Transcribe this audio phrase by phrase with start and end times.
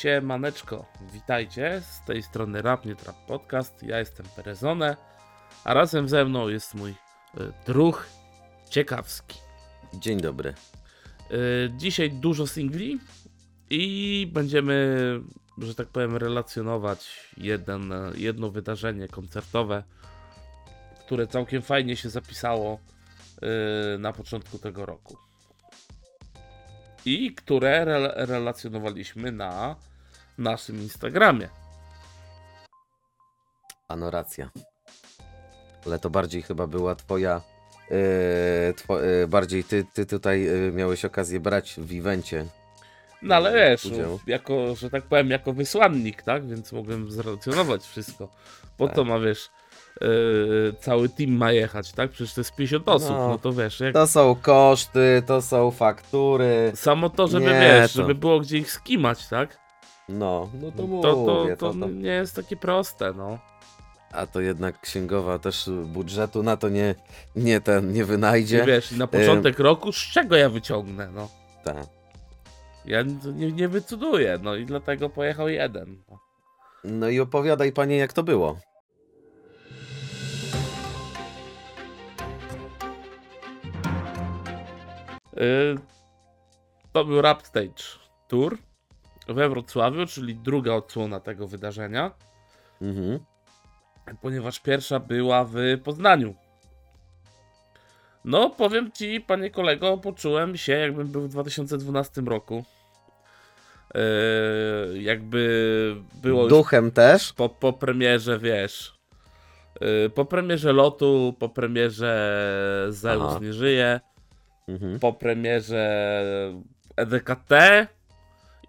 [0.00, 4.96] Siemaneczko, witajcie, z tej strony Rap Nie Trap Podcast, ja jestem Perezone,
[5.64, 6.94] a razem ze mną jest mój y,
[7.66, 8.06] druh
[8.70, 9.38] ciekawski.
[9.94, 10.54] Dzień dobry.
[11.30, 12.98] Y, dzisiaj dużo singli
[13.70, 14.96] i będziemy,
[15.58, 19.82] że tak powiem, relacjonować jeden, jedno wydarzenie koncertowe,
[21.06, 22.80] które całkiem fajnie się zapisało
[23.94, 25.16] y, na początku tego roku.
[27.04, 29.76] I które re relacjonowaliśmy na
[30.40, 31.48] naszym Instagramie.
[33.88, 34.50] Ano racja.
[35.86, 37.40] Ale to bardziej chyba była twoja.
[37.90, 42.46] Yy, two, yy, bardziej ty, ty tutaj yy, miałeś okazję brać w evencie.
[43.22, 44.20] No ale Yy, wiesz, udział.
[44.26, 46.46] jako, że tak powiem, jako wysłannik, tak?
[46.48, 48.28] Więc mogłem zrelacjonować wszystko.
[48.76, 48.96] Po Tak.
[48.96, 49.50] to ma, wiesz,
[50.00, 52.10] yy, cały team ma jechać, tak?
[52.10, 53.38] Przecież to jest 50 osób, no, No.
[53.38, 56.72] to wiesz, jak To są koszty, to są faktury.
[56.74, 59.58] samo to, żeby Nie, wiesz, to- żeby było gdzie ich skimać, tak?
[60.10, 61.02] No, no to mówię.
[61.02, 61.14] to,
[61.56, 63.38] To, to to, nie jest takie proste, no.
[64.12, 66.94] A to jednak księgowa też budżetu na to nie,
[67.36, 68.64] nie ten, nie I wynajdzie.
[68.64, 71.28] wiesz, i na początek roku z czego ja wyciągnę, no?
[71.64, 71.76] Tak.
[72.84, 73.02] Ja
[73.34, 76.02] nie, nie wycuduję, no i dlatego pojechał jeden.
[76.84, 77.08] No.
[77.08, 78.56] I opowiadaj panie, jak to było.
[85.36, 85.78] Y,
[86.92, 87.82] To był Rap Stage
[88.28, 88.58] Tour
[89.34, 92.10] we Wrocławiu, czyli druga odsłona tego wydarzenia,
[92.82, 93.18] Mhm.
[94.22, 96.34] ponieważ pierwsza była w Poznaniu.
[98.24, 102.64] No, powiem ci, panie kolego, poczułem się, jakbym był w 2012 roku.
[104.94, 107.32] Y, jakby było Duchem też.
[107.32, 108.94] po, po premierze, wiesz.
[110.06, 113.38] y, Po premierze lotu, po premierze Zeus Aha.
[113.42, 114.00] nie żyje.
[114.68, 114.98] Mhm.
[115.00, 116.12] po premierze
[116.96, 117.52] EDKT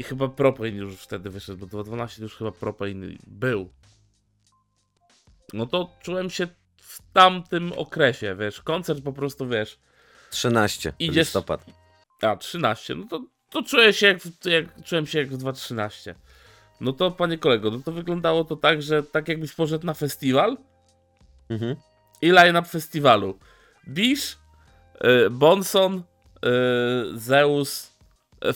[0.02, 3.70] i chyba Propain już wtedy wyszedł, bo 2012 już chyba Propain był.
[5.54, 6.48] No to czułem się
[6.82, 9.80] w tamtym okresie, wiesz, koncert po prostu, wiesz,
[10.30, 11.66] 13 Idziesz- listopad.
[12.22, 16.16] a 13, no to, to czuję się jak, jak, czułem się jak w 2013.
[16.82, 20.58] No to panie kolego, no to wyglądało to tak, że tak jakbyś poszedł na festiwal
[21.50, 21.76] Mhm.
[22.22, 23.40] i line-up festiwalu.
[23.88, 24.38] Bisz,
[25.26, 27.91] y, Bonson, y, Zeus,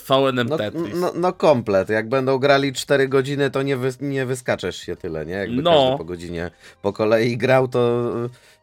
[0.08, 0.94] VNM No, Tetris.
[1.00, 1.88] no, no komplet.
[1.88, 5.32] Jak będą grali 4 godziny, to nie, wy, nie wyskaczesz się tyle, nie?
[5.34, 5.70] Jakby No.
[5.70, 6.50] każdy po godzinie
[6.82, 8.12] po kolei grał, to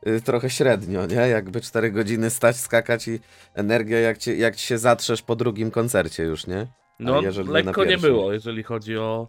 [0.08, 1.16] y, y, trochę średnio, nie?
[1.16, 3.20] Jakby 4 godziny stać, skakać i
[3.54, 6.68] energia jak ci, jak ci się zatrzesz po drugim koncercie już, nie?
[7.00, 9.28] No, lekko nie było, jeżeli chodzi o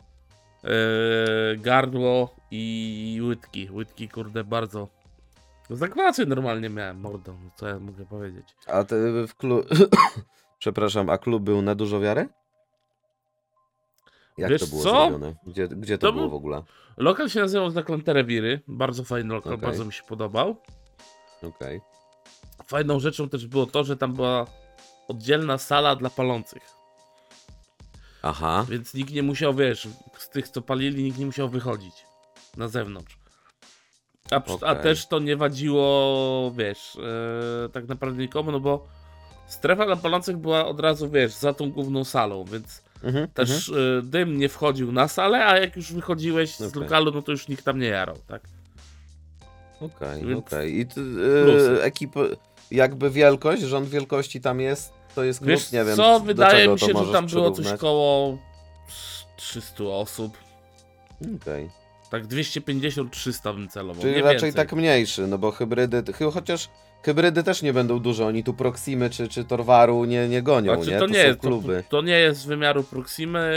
[0.64, 0.68] y,
[1.58, 3.68] gardło i łydki.
[3.72, 4.88] Łydki, kurde, bardzo.
[5.70, 8.44] Zakwasy normalnie miałem, mordą, no co ja mogę powiedzieć.
[8.66, 9.66] A ty w klub...
[10.64, 12.28] Przepraszam, a klub był na dużo wiary?
[14.38, 14.90] Jak Wiesz to było co?
[14.90, 15.34] zrobione?
[15.46, 16.62] Gdzie, gdzie to, To było był- w ogóle?
[16.96, 19.66] Lokal się nazywał Zaklęte Rewiry, bardzo fajny lokal, Okej.
[19.66, 20.56] bardzo mi się podobał.
[21.42, 21.80] Okej.
[22.66, 24.46] Fajną rzeczą też było to, że tam była
[25.08, 26.62] oddzielna sala dla palących.
[28.22, 28.66] Aha.
[28.68, 29.88] Więc nikt nie musiał, wiesz,
[30.18, 31.94] z tych co palili, nikt nie musiał wychodzić
[32.56, 33.18] na zewnątrz.
[34.30, 34.82] A, przy- a Okej.
[34.82, 36.96] też to nie wadziło, wiesz,
[37.64, 38.86] e, tak naprawdę nikomu, no bo
[39.46, 44.02] strefa dla palących była od razu, wiesz, za tą główną salą, więc Mhm, też e,
[44.02, 47.64] dym nie wchodził na salę, a jak już wychodziłeś z lokalu, no to już nikt
[47.64, 48.42] tam nie jarał, tak?
[49.80, 50.78] Okej, Więc okej.
[50.80, 50.94] I ty,
[51.44, 51.78] plusy.
[51.80, 52.36] e, ekipy,
[52.70, 56.78] jakby wielkość, rząd wielkości tam jest, to jest klub, Wiesz nie wiem, co, wydaje mi
[56.80, 58.38] się, że tam było coś koło
[59.36, 60.38] 300 osób.
[61.42, 61.70] Okej.
[62.10, 64.02] Tak 250-300 bym celował.
[64.02, 64.52] Czyli nie raczej więcej.
[64.52, 66.02] tak mniejszy, no bo hybrydy,
[66.32, 66.68] chociaż
[67.04, 70.90] hybrydy też nie będą duże, oni tu Proximy czy, czy Torwaru nie, nie gonią, Znaczy,
[70.90, 70.98] nie?
[70.98, 71.84] to, To, nie jest, to, kluby.
[71.88, 73.52] to nie jest z wymiaru Proximy,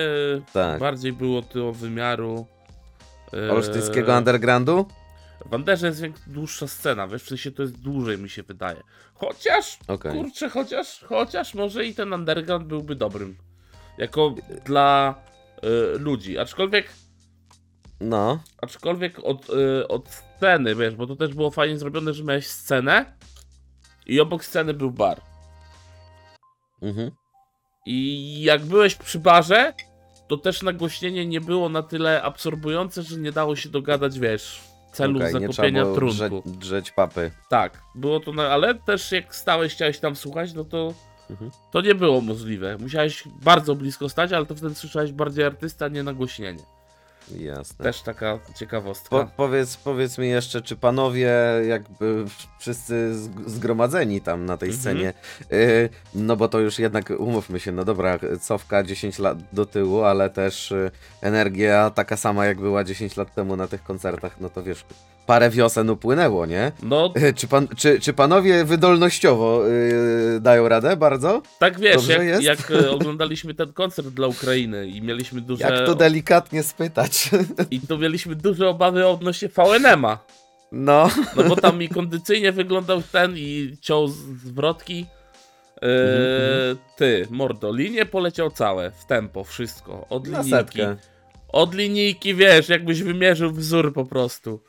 [0.54, 0.80] Tak.
[0.80, 2.46] bardziej było to wymiaru
[3.34, 4.86] e, Olsztyńskiego undergroundu?
[5.46, 8.84] W Anderze jest dłuższa scena, wiesz, w sensie to jest dłużej mi się wydaje.
[9.14, 10.12] Chociaż, Okej.
[10.12, 13.38] kurczę, chociaż, chociaż może i ten underground byłby dobrym.
[13.98, 14.36] Jako
[14.66, 15.16] dla
[15.64, 16.90] e, ludzi, aczkolwiek
[18.02, 22.48] No, aczkolwiek od, y, od sceny, wiesz, bo to też było fajnie zrobione, że miałeś
[22.48, 23.06] scenę
[24.08, 25.22] i obok sceny był bar.
[26.82, 27.12] mhm.
[27.86, 29.74] I jak byłeś przy barze,
[30.28, 34.62] to też nagłośnienie nie było na tyle absorbujące, że nie dało się dogadać, wiesz,
[34.94, 36.16] celu nie trzeba zakupienia było trunku.
[36.18, 37.32] drzeć, drzeć papy.
[37.50, 40.94] Tak, było to, na, ale też jak stałeś, chciałeś tam słuchać, no to
[41.30, 41.52] Mhm.
[41.72, 42.78] to nie było możliwe.
[42.78, 46.64] Musiałeś bardzo blisko stać, ale to wtedy słyszałeś bardziej artysta, nie nagłośnienie.
[47.40, 47.84] Jasne.
[47.84, 49.10] Też taka ciekawostka.
[49.10, 51.32] Po, powiedz, powiedz mi jeszcze, czy panowie
[51.68, 52.26] jakby
[52.60, 54.82] wszyscy zg- zgromadzeni tam na tej Mhm.
[54.82, 55.14] scenie,
[55.52, 60.04] y, no bo to już jednak umówmy się, no dobra, cofka 10 lat do tyłu,
[60.04, 60.92] ale też y,
[61.22, 64.86] energia taka sama jak była 10 lat temu na tych koncertach, no to wiesz,
[65.28, 66.72] parę wiosen upłynęło, nie?
[66.84, 71.42] No, Y, Czy, pan, czy, czy panowie wydolnościowo y, dają radę bardzo?
[71.60, 72.44] tak wiesz, Dobrze jak, jest?
[72.44, 75.64] jak e, oglądaliśmy ten koncert dla Ukrainy i mieliśmy duże...
[75.64, 77.30] Jak to delikatnie spytać?
[77.72, 80.18] I tu mieliśmy duże obawy odnośnie VNM-a.
[80.72, 81.10] No.
[81.36, 84.08] No bo tam i kondycyjnie wyglądał ten i ciął
[84.46, 85.06] zwrotki.
[85.82, 90.06] Yy, Mhm, ty, mordo, linie poleciał całe, w tempo, wszystko.
[90.10, 90.80] Od linijki.
[91.48, 94.60] Od linijki, wiesz, jakbyś wymierzył wzór po prostu.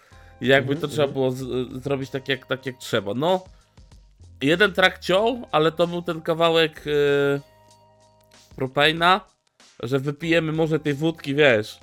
[0.41, 3.15] I jakby Mhm, to trzeba było z, zrobić tak jak, tak jak trzeba.
[3.15, 3.45] No,
[4.43, 7.41] jeden track ciął, ale to był ten kawałek yy,
[8.57, 9.21] Propaina,
[9.83, 11.79] że wypijemy może tej wódki, wiesz.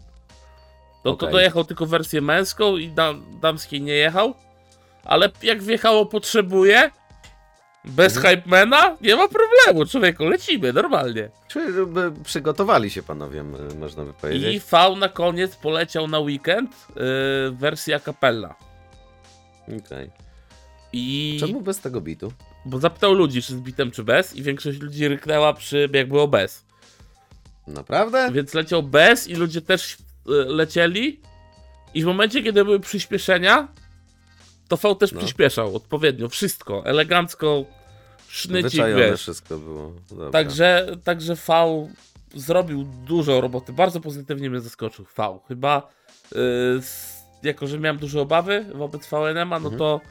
[1.03, 1.31] To, to Okej.
[1.31, 4.33] dojechał tylko wersję męską i da, damskiej nie jechał.
[5.03, 6.91] Ale jak wjechało potrzebuje,
[7.87, 8.35] bez Mhm.
[8.35, 11.29] hypemana, nie ma problemu, człowieku, lecimy, normalnie.
[11.47, 13.43] Czy by przygotowali się panowie,
[13.79, 14.63] można by I powiedzieć?
[14.63, 17.03] V na koniec poleciał na weekend yy,
[17.51, 18.55] wersja kapella.
[19.85, 20.09] Okej.
[20.93, 22.31] I Czemu bez tego bitu?
[22.65, 26.27] bo zapytał ludzi, czy z bitem, czy bez, i większość ludzi ryknęła przy, jak było
[26.27, 26.65] bez.
[27.67, 28.29] Naprawdę?
[28.31, 29.97] Więc leciał bez i ludzie też y,
[30.31, 31.19] lecieli.
[31.93, 33.67] I w momencie, kiedy były przyspieszenia,
[34.67, 35.19] to V też No.
[35.19, 37.65] przyspieszał odpowiednio, wszystko, elegancko,
[38.49, 39.21] Wyczajone wiesz.
[39.21, 39.91] wszystko było.
[40.09, 40.29] Dobra.
[40.31, 41.87] Także, także V
[42.35, 45.39] zrobił dużo roboty, bardzo pozytywnie mnie zaskoczył V.
[45.47, 45.89] Chyba,
[46.35, 46.39] y,
[46.79, 49.77] s- jako że miałem duże obawy wobec VNM-a, no Mhm.
[49.77, 50.01] to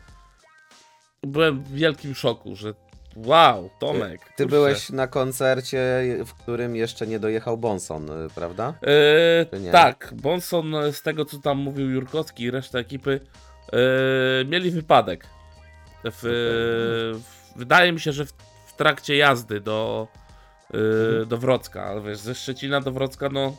[1.22, 2.74] byłem w wielkim szoku, że
[3.16, 4.20] wow, Tomek.
[4.20, 4.46] Ty kurczę.
[4.46, 5.78] byłeś na koncercie,
[6.26, 8.74] w którym jeszcze nie dojechał Bonson, y, prawda?
[9.62, 13.20] Yy, tak, Bonson z tego co tam mówił Jurkowski i reszta ekipy
[13.72, 13.78] yy,
[14.44, 15.26] mieli wypadek.
[16.04, 18.32] W, w, wydaje mi się, że w,
[18.66, 20.08] w trakcie jazdy do,
[20.72, 21.28] yy, Mhm.
[21.28, 23.56] do Wrocka, ale wiesz, ze Szczecina do Wrocka, no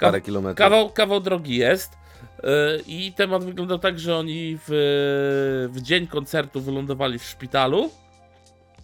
[0.00, 0.58] Parę kilometrów.
[0.58, 1.92] kawał, kawał drogi jest.
[2.42, 2.48] Yy,
[2.86, 7.90] I temat wyglądał tak, że oni w, w dzień koncertu wylądowali w szpitalu,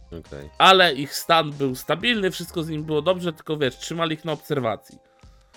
[0.07, 0.51] Okej.
[0.59, 4.33] ale ich stan był stabilny, wszystko z nim było dobrze, tylko wiesz, trzymali ich na
[4.33, 4.99] obserwacji.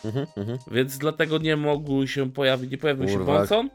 [0.06, 0.58] Mhm, mhm.
[0.72, 3.26] Więc dlatego nie mógł się pojawić, nie pojawił się.
[3.26, 3.70] Bonson,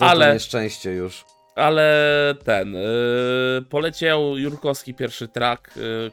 [0.00, 1.24] To Ale- nieszczęście już.
[1.56, 6.10] ale ten, yy, poleciał Jurkowski pierwszy track, yy,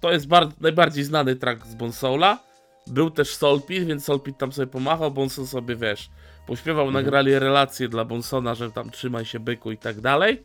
[0.00, 2.38] to jest bar- najbardziej znany track z Bonsoula,
[2.86, 6.08] był też Solpit, więc Solpit tam sobie pomachał, Bonson sobie, wiesz,
[6.46, 7.04] pośpiewał, Mhm.
[7.04, 10.42] nagrali relacje dla Bonsona, że tam trzymaj się byku i tak dalej.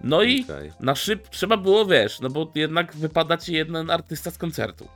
[0.00, 0.46] No i
[0.80, 4.88] na szyb trzeba było, wiesz, no bo jednak wypada ci jeden artysta z koncertu.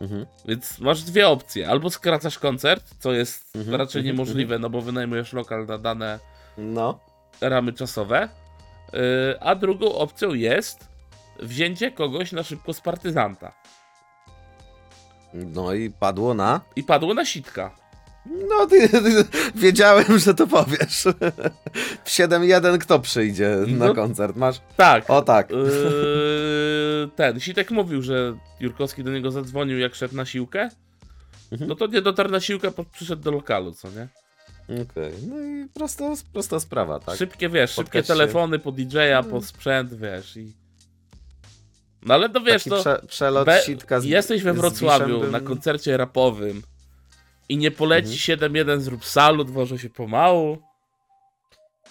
[0.00, 0.26] Mhm.
[0.44, 1.68] Więc masz dwie opcje.
[1.68, 6.18] Albo skracasz koncert, co jest Mhm, raczej mhm, niemożliwe, no bo wynajmujesz lokal na dane
[6.58, 6.98] No.
[7.40, 8.28] ramy czasowe.
[8.92, 9.00] Yy,
[9.40, 10.88] a drugą opcją jest
[11.38, 13.52] wzięcie kogoś na szybko z partyzanta.
[15.34, 16.60] No i padło na.
[16.76, 17.70] I padło na sitka.
[18.48, 19.24] No, ty, ty,
[19.54, 21.04] wiedziałem, że to powiesz.
[22.04, 23.94] W 7-1 kto przyjdzie na No.
[23.94, 24.36] koncert?
[24.36, 24.60] Masz.
[24.76, 25.10] Tak.
[25.10, 25.50] O tak.
[25.50, 30.68] Yy, ten, Sitek mówił, że Jurkowski do niego zadzwonił jak szedł na siłkę.
[31.52, 31.68] Mhm.
[31.68, 34.08] No to nie dotarł na siłkę, przyszedł do lokalu, co nie?
[34.82, 35.12] Okej.
[35.28, 37.16] No i prosta, prosta sprawa, tak?
[37.18, 38.06] Szybkie, wiesz, szybkie się.
[38.08, 40.52] telefony po DJ-a, po sprzęt, wiesz i...
[42.02, 42.80] No ale to wiesz, Taki to...
[42.80, 46.62] prze, przelot Be- sitka z jesteś we Wrocławiu bym- na koncercie rapowym
[47.50, 50.58] i nie poleci 7-1 zrób salut, może się pomału,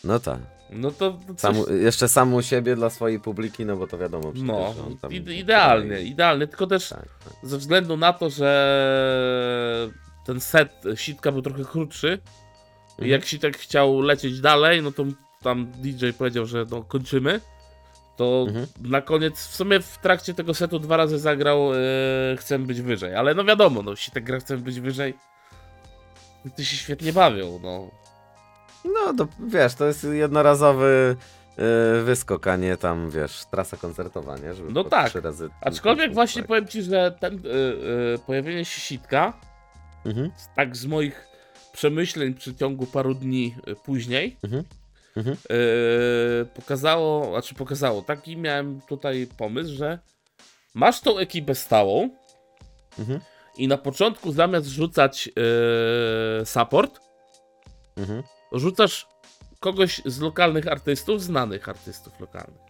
[0.03, 0.39] No tak.
[0.69, 1.39] no to, to coś...
[1.41, 5.11] Samu, jeszcze sam u siebie dla swojej publiki, no bo to wiadomo przecież, No, tam
[5.11, 7.33] ide- idealnie, tutaj- idealnie, tylko też Tak, tak.
[7.43, 9.89] ze względu na to, że
[10.25, 12.19] ten set sitka był trochę krótszy
[12.91, 13.09] Mhm.
[13.09, 15.05] jak sitek chciał lecieć dalej, no to
[15.43, 17.41] tam DJ powiedział, że no kończymy,
[18.17, 18.67] to Mhm.
[18.81, 21.77] na koniec, w sumie w trakcie tego setu dwa razy zagrał e,
[22.37, 25.13] Chcę być wyżej, ale no wiadomo, no sitek gra Chcę być wyżej,
[26.55, 27.91] ty się świetnie bawią, no.
[28.86, 31.15] No, to, wiesz, to jest jednorazowy
[31.58, 34.53] yy, wyskok, a nie tam, wiesz, trasa koncertowa, nie?
[34.53, 35.10] Żeby No tak.
[35.10, 36.48] Trzy razy Aczkolwiek właśnie tak.
[36.48, 37.50] powiem ci, że ten, y,
[38.15, 39.34] y, pojawienie się sitka,
[40.05, 40.31] Mhm.
[40.55, 41.27] tak z moich
[41.74, 44.63] przemyśleń przy ciągu paru dni y, później, Mhm.
[45.17, 45.38] Mhm.
[45.51, 50.00] y, pokazało, znaczy pokazało, taki miałem tutaj pomysł, że
[50.74, 52.10] masz tą ekipę stałą
[53.00, 53.19] Mhm.
[53.59, 55.29] I na początku zamiast rzucać
[56.41, 56.99] y, support,
[57.97, 58.23] Mhm.
[58.51, 59.07] rzucasz
[59.59, 62.61] kogoś z lokalnych artystów, znanych artystów lokalnych.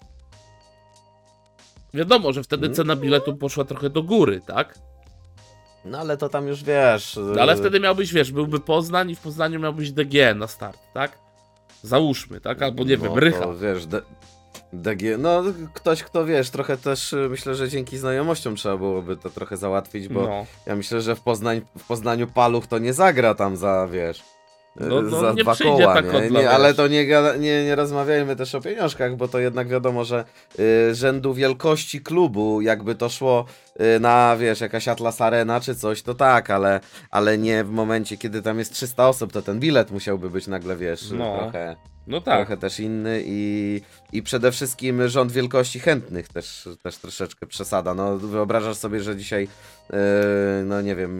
[1.93, 2.75] Wiadomo, że wtedy Mm.
[2.75, 4.79] cena biletu poszła trochę do góry, tak?
[5.85, 7.19] No ale to tam już wiesz.
[7.35, 11.17] No, ale wtedy miałbyś, wiesz, byłby Poznań i w Poznaniu miałbyś DG na start, tak?
[11.83, 12.61] Załóżmy, tak?
[12.61, 13.39] Albo nie wiem, no, Rycha.
[13.39, 14.01] To, wiesz, D-
[14.73, 19.29] DG, no ktoś kto wiesz, trochę też y, myślę, że dzięki znajomościom trzeba byłoby to
[19.29, 20.45] trochę załatwić, bo No.
[20.65, 24.23] ja myślę, że w, Poznań, w Poznaniu Paluch to nie zagra tam za, wiesz, y,
[24.89, 26.29] No, no, za nie dwa przyjdzie koła, tak nie?
[26.29, 26.77] dla, nie, ale wiesz.
[26.77, 30.25] to nie, gada- nie, nie rozmawiajmy też o pieniążkach, bo to jednak wiadomo, że
[30.59, 33.45] y, rzędu wielkości klubu, jakby to szło
[33.99, 36.79] na, wiesz, jakaś Atlas Arena czy coś, to tak, ale,
[37.11, 40.77] ale nie w momencie, kiedy tam jest 300 osób, to ten bilet musiałby być nagle,
[40.77, 41.37] wiesz, No.
[41.37, 41.75] trochę
[42.07, 42.37] No tak.
[42.47, 43.81] trochę też inny i,
[44.11, 47.93] i przede wszystkim rząd wielkości chętnych też, też troszeczkę przesada.
[47.93, 49.47] No wyobrażasz sobie, że dzisiaj
[49.89, 49.97] yy,
[50.65, 51.19] no nie wiem,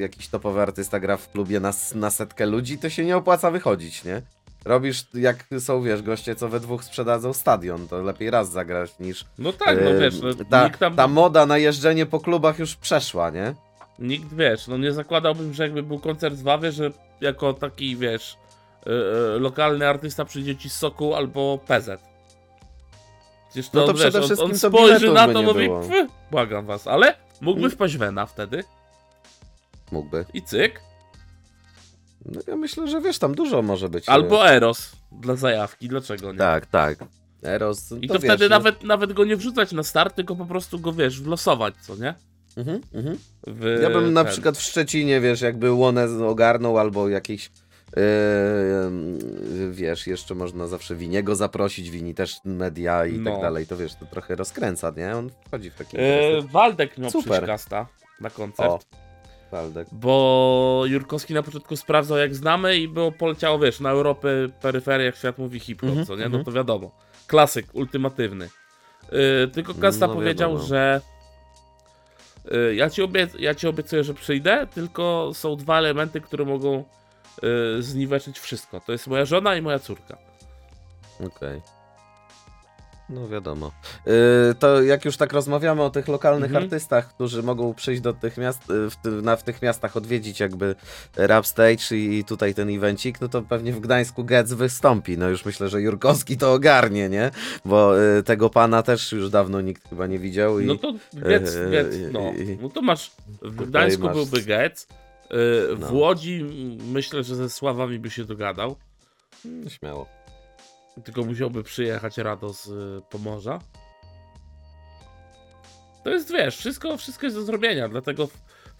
[0.00, 3.50] jakiś topowy artysta gra w klubie na, s- na setkę ludzi, to się nie opłaca
[3.50, 4.22] wychodzić, nie?
[4.64, 9.24] Robisz jak są, wiesz, goście, co we dwóch sprzedadzą stadion, to lepiej raz zagrać niż...
[9.38, 12.58] No tak, no yy, wiesz, no, ta, nikt tam, ta moda na jeżdżenie po klubach
[12.58, 13.54] już przeszła, nie?
[13.98, 16.90] nikt, wiesz, no nie zakładałbym, że jakby był koncert w Wawie, że
[17.20, 18.36] jako taki, wiesz,
[18.86, 18.92] yy,
[19.38, 22.00] lokalny artysta przyjdzie ci z Soku albo PZ.
[23.50, 25.80] Przecież to, No to wiesz, przede on, wszystkim on to spojrzy na to, mówi, było.
[25.80, 27.70] "Pf, błagam was, ale mógłby Mm.
[27.70, 28.64] wpaść Wena wtedy
[29.92, 30.24] Mógłby.
[30.34, 30.80] i cyk,
[32.24, 34.08] No ja myślę, że wiesz, tam dużo może być.
[34.08, 36.38] albo Eros dla zajawki, dlaczego nie?
[36.38, 36.98] Tak, tak.
[37.42, 40.36] Eros, I to, to, wiesz, wtedy no- nawet, nawet go nie wrzucać na start, tylko
[40.36, 42.14] po prostu go, wiesz, wlosować, co nie?
[42.56, 43.18] Mhm, mhm.
[43.46, 44.32] W Ja bym na ten.
[44.32, 47.50] przykład w Szczecinie, wiesz, jakby Łonę ogarnął albo jakiś,
[47.96, 48.02] yy,
[49.58, 53.30] yy, wiesz, jeszcze można zawsze Winiego zaprosić, Wini też media i No.
[53.32, 55.16] tak dalej, to wiesz, to trochę rozkręca, nie?
[55.16, 57.58] On wchodzi w taki E, Waldek miał Super.
[58.20, 58.70] na koncert.
[58.70, 58.80] O,
[59.50, 59.88] Waldek.
[59.92, 64.28] Bo Jurkowski na początku sprawdzał jak znamy i było poleciało, wiesz, na Europę,
[64.62, 66.20] peryferię, jak świat mówi hip-hop, Mhm, co nie?
[66.22, 66.44] No mhm.
[66.44, 66.90] to wiadomo.
[67.26, 68.48] Klasyk, ultimatywny.
[69.12, 70.68] Yy, tylko Kasta No powiedział, wiadomo.
[70.68, 71.00] że
[72.50, 76.84] yy, ja, ci obiec ja ci obiecuję, że przyjdę, tylko są dwa elementy, które mogą
[77.42, 78.80] yy, zniweczyć wszystko.
[78.80, 80.18] To jest moja żona i moja córka.
[81.26, 81.60] Okej.
[83.10, 83.72] No wiadomo.
[84.06, 84.12] Yy,
[84.58, 86.64] to jak już tak rozmawiamy o tych lokalnych Mhm.
[86.64, 90.40] artystach, którzy mogą przyjść do tych miast, yy, w, ty, na, w tych miastach odwiedzić
[90.40, 90.74] jakby
[91.16, 95.18] Rap Stage i, i tutaj ten evencik, no to pewnie w Gdańsku Getz wystąpi.
[95.18, 97.30] No już myślę, że Jurkowski to ogarnie, nie?
[97.64, 101.54] Bo yy, tego pana też już dawno nikt chyba nie widział i No to Getz,
[101.54, 102.32] Yy, Getz, yy, no.
[102.62, 103.10] no to masz,
[103.42, 104.86] w Gdańsku masz- byłby Getz,
[105.30, 105.92] w No.
[105.92, 108.76] Łodzi mm, myślę, że ze Sławami by się dogadał.
[109.68, 110.06] Śmiało.
[111.04, 113.58] Tylko musiałby przyjechać Rado z y, Pomorza.
[116.04, 118.28] To jest, wiesz, wszystko, wszystko jest do zrobienia, dlatego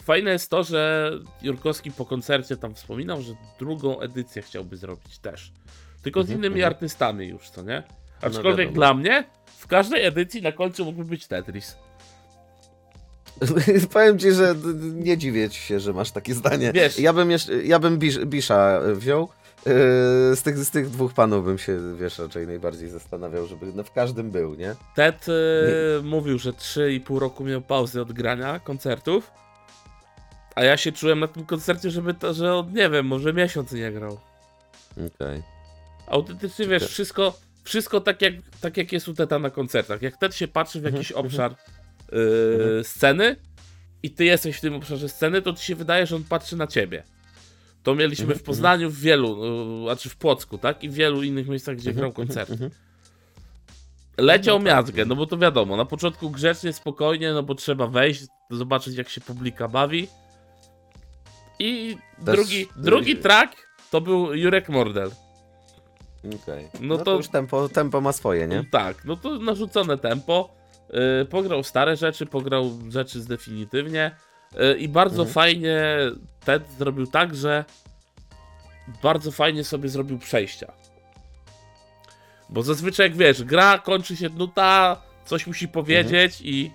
[0.03, 1.13] fajne jest to, że
[1.43, 5.53] Jurkowski po koncercie tam wspominał, że drugą edycję chciałby zrobić też.
[6.03, 6.75] Tylko z Mhm, innymi mhm.
[6.75, 7.83] artystami już, co nie?
[8.23, 8.75] Aczkolwiek wiadomo.
[8.75, 9.25] dla mnie
[9.59, 11.77] w każdej edycji na końcu mógłby być Tetris.
[13.93, 14.55] Powiem ci, że
[14.93, 16.73] nie dziwię ci się, że masz takie zdanie.
[16.73, 19.29] Wiesz- Ja bym, jeszcze, ja bym Bisz, Bisza wziął.
[19.67, 23.85] Yy, z, tych, z tych dwóch panów bym się, wiesz, raczej najbardziej zastanawiał, żeby no,
[23.85, 24.75] w każdym był, nie?
[24.95, 29.31] Ted y, mówił, że 3,5 roku miał pauzy od grania koncertów.
[30.55, 33.73] A ja się czułem na tym koncercie, żeby to, że on, nie wiem, może miesiąc
[33.73, 34.19] nie grał.
[34.93, 35.43] Okej.
[36.07, 40.03] Autentycznie wiesz, wszystko, wszystko tak, jak, tak jak jest u Teta na koncertach.
[40.03, 41.55] Jak Ted się patrzy w jakiś Mhm, obszar
[42.13, 43.37] yy, sceny
[44.03, 46.67] i ty jesteś w tym obszarze sceny, to ci się wydaje, że on patrzy na
[46.67, 47.03] ciebie.
[47.83, 49.45] To mieliśmy Mhm, w Poznaniu, w wielu,
[49.79, 50.85] yy, znaczy w Płocku, tak?
[50.85, 52.53] I w wielu innych miejscach, gdzie grał koncerty.
[52.53, 52.71] Mhm.
[54.19, 57.87] Leciał No tak, miazgę, no bo to wiadomo, na początku grzecznie, spokojnie, no bo trzeba
[57.87, 60.09] wejść, zobaczyć jak się publika bawi.
[61.59, 63.57] I Też- drugi, drugi track
[63.91, 65.11] to był Jurek Mordel.
[66.43, 66.69] Okej.
[66.81, 67.17] No No, to- to...
[67.17, 68.57] już tempo, tempo ma swoje, nie?
[68.57, 70.55] No tak, no to narzucone tempo.
[71.19, 74.17] Yy, pograł stare rzeczy, pograł rzeczy z definitywnie.
[74.55, 75.35] Yy, I bardzo Mhm.
[75.35, 75.81] fajnie
[76.45, 77.65] Ted zrobił tak, że
[79.03, 80.73] bardzo fajnie sobie zrobił przejścia.
[82.49, 86.71] Bo zazwyczaj jak wiesz, gra kończy się nuta, coś musi powiedzieć i.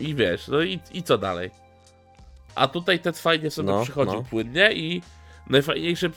[0.00, 1.50] I wiesz, no i, i co dalej?
[2.54, 4.22] A tutaj Ted fajnie sobie No, przychodził no.
[4.22, 5.02] płynnie i
[5.46, 6.10] najfajniejsze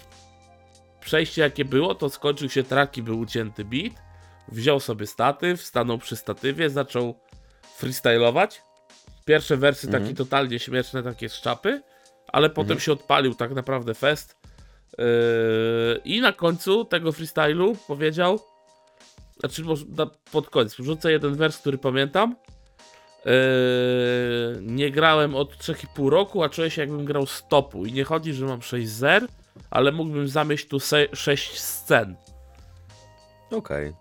[1.00, 3.94] przejście jakie było, to skończył się track i był ucięty beat.
[4.48, 7.20] Wziął sobie statyw, stanął przy statywie, zaczął
[7.76, 8.62] freestylować.
[9.26, 10.04] Pierwsze wersy Mhm.
[10.04, 11.82] takie totalnie śmieszne, takie z czapy,
[12.28, 12.80] ale potem Mhm.
[12.80, 14.38] się odpalił tak naprawdę fest.
[14.98, 15.06] Yy,
[16.06, 18.40] I na końcu tego freestylu powiedział,
[19.40, 19.64] znaczy
[20.32, 22.36] pod koniec, wrzucę jeden wers, który pamiętam.
[23.26, 23.32] Yy,
[24.62, 27.86] nie grałem od 3,5 roku, a czuję się jakbym grał z topu.
[27.86, 29.28] I nie chodzi, że mam 6 zer,
[29.70, 30.78] ale mógłbym zamieść tu
[31.14, 32.16] 6 scen.
[33.52, 33.94] Okej.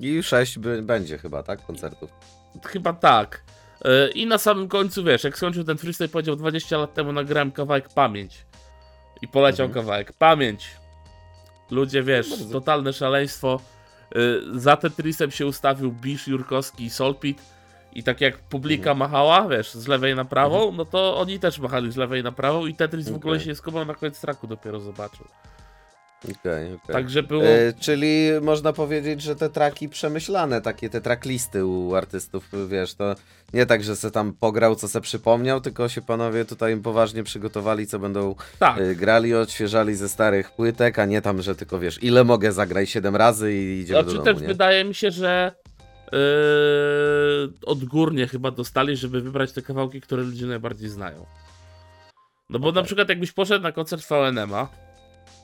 [0.00, 1.66] I sześć by, będzie chyba, tak?
[1.66, 2.10] Koncertów.
[2.66, 3.42] Chyba tak.
[4.14, 7.88] I na samym końcu, wiesz, jak skończył ten freestyle, powiedział 20 lat temu nagrałem kawałek
[7.88, 8.46] Pamięć.
[9.22, 9.84] I poleciał Mhm.
[9.84, 10.66] kawałek Pamięć.
[11.70, 13.60] Ludzie, wiesz, totalne szaleństwo.
[14.14, 14.18] E,
[14.60, 17.42] Za Tetrisem się ustawił Bisz, Jurkowski i Solpit.
[17.92, 18.98] I tak jak publika Mhm.
[18.98, 22.66] machała, wiesz, z lewej na prawą, no to oni też machali z lewej na prawą
[22.66, 25.26] i Tetris w ogóle się nie skumał, na koniec traku dopiero zobaczył.
[26.24, 26.92] Okej, okej.
[26.92, 27.44] Także było...
[27.44, 33.14] E, czyli można powiedzieć, że te traki przemyślane, takie te tracklisty u artystów, wiesz, to
[33.52, 37.86] nie tak, że se tam pograł, co se przypomniał, tylko się panowie tutaj poważnie przygotowali,
[37.86, 42.02] co będą tak, e, grali, odświeżali ze starych płytek, a nie tam, że tylko wiesz,
[42.02, 44.48] ile mogę, zagraj 7 razy i idziemy Znaczy do też domu, nie?
[44.48, 45.52] wydaje mi się, że
[46.12, 46.18] yy,
[47.66, 51.26] odgórnie chyba dostali, żeby wybrać te kawałki, które ludzie najbardziej znają.
[52.50, 54.87] No bo na przykład jakbyś poszedł na koncert VNM-a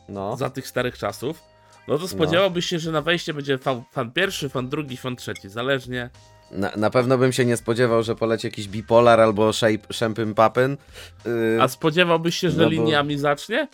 [0.09, 1.43] No, za tych starych czasów,
[1.89, 5.49] no to spodziewałbyś się, że na wejście będzie fan, fan pierwszy, fan drugi, fan trzeci,
[5.49, 6.11] zależnie.
[6.51, 9.51] na, na pewno bym się nie spodziewał, że poleci jakiś bipolar albo
[9.93, 10.77] Shampin Papin.
[11.25, 13.69] Yy, A spodziewałbyś się, że no bo- liniami zacznie?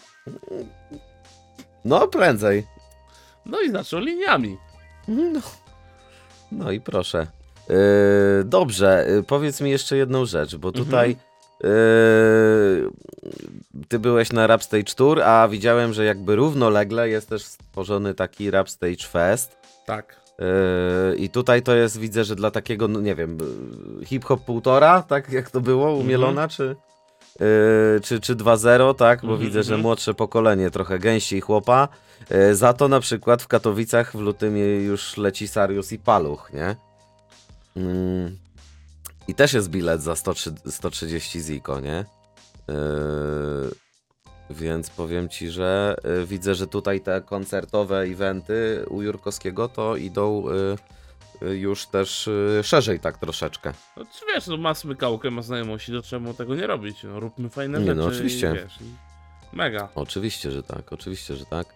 [1.85, 2.67] No, prędzej.
[3.47, 4.57] No i zaczął liniami.
[5.09, 5.41] No,
[6.53, 7.27] no i proszę.
[7.69, 7.75] Yy,
[8.45, 10.85] dobrze, yy, powiedz mi jeszcze jedną rzecz, bo Mhm.
[10.85, 11.17] tutaj yy,
[13.89, 18.51] ty byłeś na Rap Stage Tour, a widziałem, że jakby równolegle jest też stworzony taki
[18.51, 19.57] Rap Stage Fest.
[19.87, 20.21] Tak.
[20.39, 23.39] Yy, I tutaj to jest, widzę, że dla takiego, no nie wiem,
[23.99, 26.07] yy, hip-hop półtora, tak jak to było Mhm.
[26.07, 26.77] Mielona, czy,
[27.41, 29.21] yy, czy, czy 2.0, tak?
[29.21, 29.83] Bo Mhm, widzę, że mhm.
[29.83, 31.89] młodsze pokolenie trochę gęściej chłopa.
[32.31, 36.77] Yy, za to na przykład w Katowicach w lutym już leci Sarius i Paluch, nie?
[37.77, 38.37] Mm.
[39.29, 42.05] I też jest bilet za 103, 130 ziko, nie?
[42.69, 42.75] Yy,
[44.51, 50.45] więc powiem ci, że y, widzę, że tutaj te koncertowe eventy u Jurkowskiego to idą
[51.43, 52.31] y, y, już też
[52.63, 53.73] szerzej tak troszeczkę.
[53.97, 57.03] No czy wiesz, no ma smykałkę, ma znajomości, to czemu tego nie robić?
[57.05, 57.97] No róbmy fajne Nie, rzeczy.
[57.99, 58.51] no oczywiście.
[58.51, 59.89] I, wiesz, i mega.
[59.95, 61.67] Oczywiście, że tak, oczywiście, że tak.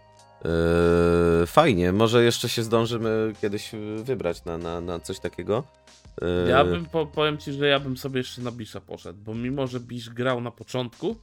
[1.41, 5.65] Yy, fajnie, może jeszcze się zdążymy kiedyś wybrać na, na, na coś takiego.
[6.23, 9.35] Yy, Ja bym, po, powiem ci, że ja bym sobie jeszcze na Bisha poszedł, bo
[9.35, 11.16] mimo, że Bish grał na początku,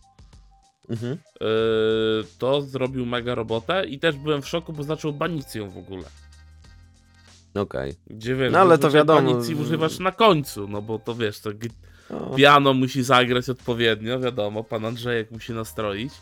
[0.89, 1.17] mhm.
[1.41, 1.47] yy,
[2.39, 6.03] to zrobił mega robotę i też byłem w szoku, bo zaczął banicją w ogóle.
[7.55, 7.93] Okej.
[8.07, 11.51] Gdzie wiesz, No, ale to wiadomo, Banicji używasz na końcu, no bo to wiesz, to
[11.51, 11.69] gi-
[12.09, 16.13] O, piano musi zagrać odpowiednio, wiadomo, pan Andrzejek musi nastroić.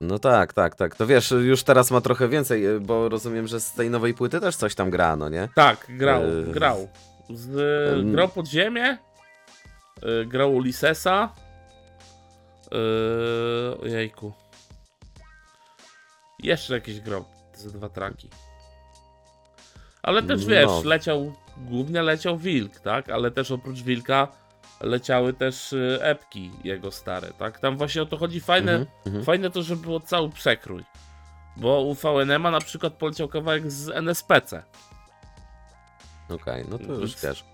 [0.00, 0.94] No tak, tak, tak.
[0.96, 4.40] To wiesz, już teraz ma trochę więcej, y, bo rozumiem, że z tej nowej płyty
[4.40, 5.48] też coś tam gra, no nie?
[5.54, 6.88] Tak, grał, Yy, grał.
[7.30, 7.48] Z,
[7.98, 8.98] em, grał pod ziemię,
[10.02, 11.28] yy, grał Ulyssesa.
[12.72, 14.32] Yy, ojejku.
[16.42, 18.28] Jeszcze jakieś grał ze dwa traki.
[20.02, 20.82] Ale też wiesz, No.
[20.84, 23.10] leciał, głównie leciał Wilk, tak?
[23.10, 24.28] Ale też oprócz Wilka
[24.80, 27.58] leciały też y, epki jego stare, tak?
[27.58, 29.24] Tam właśnie o to chodzi fajne, Mhm, mhm.
[29.24, 30.84] fajne to, że było cały przekrój.
[31.56, 34.62] Bo u VNM-a na przykład poleciał kawałek z NSPC.
[36.28, 37.44] Okej, no to już wiesz.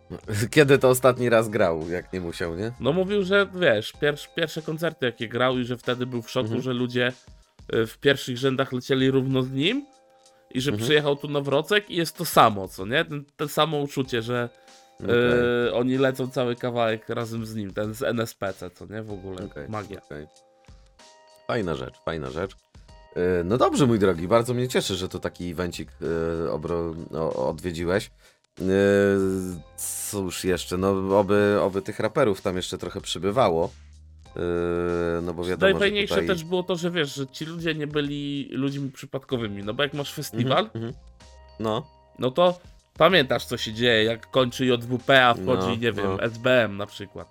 [0.50, 2.72] Kiedy to ostatni raz grał, jak nie musiał, nie?
[2.80, 6.44] No mówił, że wiesz, pier pierwsze koncerty jakie grał i że wtedy był w szoku,
[6.46, 6.62] Mhm.
[6.62, 7.12] że ludzie
[7.74, 9.86] y, w pierwszych rzędach lecieli równo z nim
[10.50, 10.84] i że Mhm.
[10.86, 13.04] przyjechał tu na Wrocek i jest to samo, co nie?
[13.04, 14.48] Ten, ten samo uczucie, że
[15.00, 15.14] Okej,
[15.68, 19.02] y, oni lecą cały kawałek razem z nim, ten z NSPC, co nie?
[19.02, 20.00] W ogóle okej, magia.
[20.06, 20.26] okej.
[21.46, 22.52] Fajna rzecz, fajna rzecz.
[23.16, 25.92] Yy, No dobrze, mój drogi, bardzo mnie cieszy, że to taki evencik
[26.40, 28.10] yy, obro, o, odwiedziłeś.
[28.60, 28.66] Yy,
[30.10, 33.70] Cóż jeszcze, no oby, oby tych raperów tam jeszcze trochę przybywało.
[34.36, 34.42] Yy,
[35.22, 36.26] No bo wiadomo, Najfajniejsze tutaj...
[36.26, 39.94] też było to, że wiesz, że ci ludzie nie byli ludźmi przypadkowymi, no bo jak
[39.94, 40.92] masz festiwal, Mhm, mhm.
[41.60, 41.86] No,
[42.18, 42.60] no to
[42.98, 46.22] pamiętasz co się dzieje, jak kończy JWP, a wchodzi, No, nie wiem, no.
[46.22, 47.28] SBM na przykład.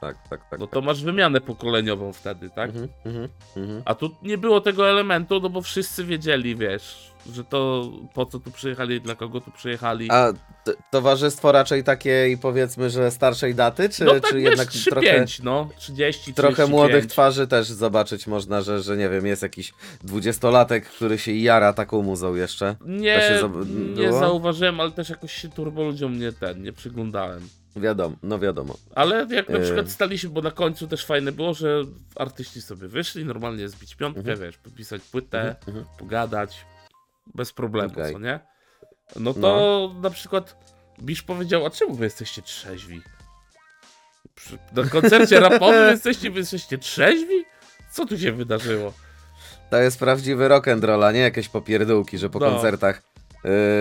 [0.00, 0.60] tak, tak, tak.
[0.60, 2.70] No to masz wymianę pokoleniową wtedy, tak?
[2.70, 3.82] Mhm, mhm, mhm.
[3.84, 8.38] A tu nie było tego elementu, no bo wszyscy wiedzieli, wiesz, że to po co
[8.40, 10.08] tu przyjechali, dla kogo tu przyjechali.
[10.10, 10.32] A
[10.64, 14.90] t- towarzystwo raczej takiej powiedzmy, że starszej daty, czy, no tak czy wiesz, jednak 3,
[14.90, 16.70] trochę, 5, no, 30, trochę 35.
[16.70, 19.72] młodych twarzy też zobaczyć można, że, że nie wiem, jest jakiś
[20.04, 22.76] dwudziestolatek, który się jara taką muzą jeszcze.
[22.86, 23.40] Nie,
[23.96, 27.48] nie zauważyłem, ale też jakoś się turbo ludziom nie ten, nie przyglądałem.
[27.76, 28.74] Wiadomo, no wiadomo.
[28.94, 29.64] Ale jak na Yy.
[29.64, 31.82] przykład staliśmy, bo na końcu też fajne było, że
[32.16, 34.40] artyści sobie wyszli, normalnie zbić piątkę, Mhm.
[34.40, 35.84] wiesz, podpisać płytę, Mhm, mhm.
[35.98, 36.56] pogadać,
[37.34, 38.12] bez problemu, Okej.
[38.12, 38.40] co nie?
[39.16, 40.56] No to na przykład
[41.02, 43.02] Bisz powiedział, a czemu wy jesteście trzeźwi?
[44.34, 47.44] Przy, na koncercie rapowym jesteście, wy jesteście trzeźwi?
[47.90, 48.92] Co tu się wydarzyło?
[49.70, 52.50] To jest prawdziwy rock and roll, a nie jakieś popierdółki, że po No.
[52.50, 53.02] koncertach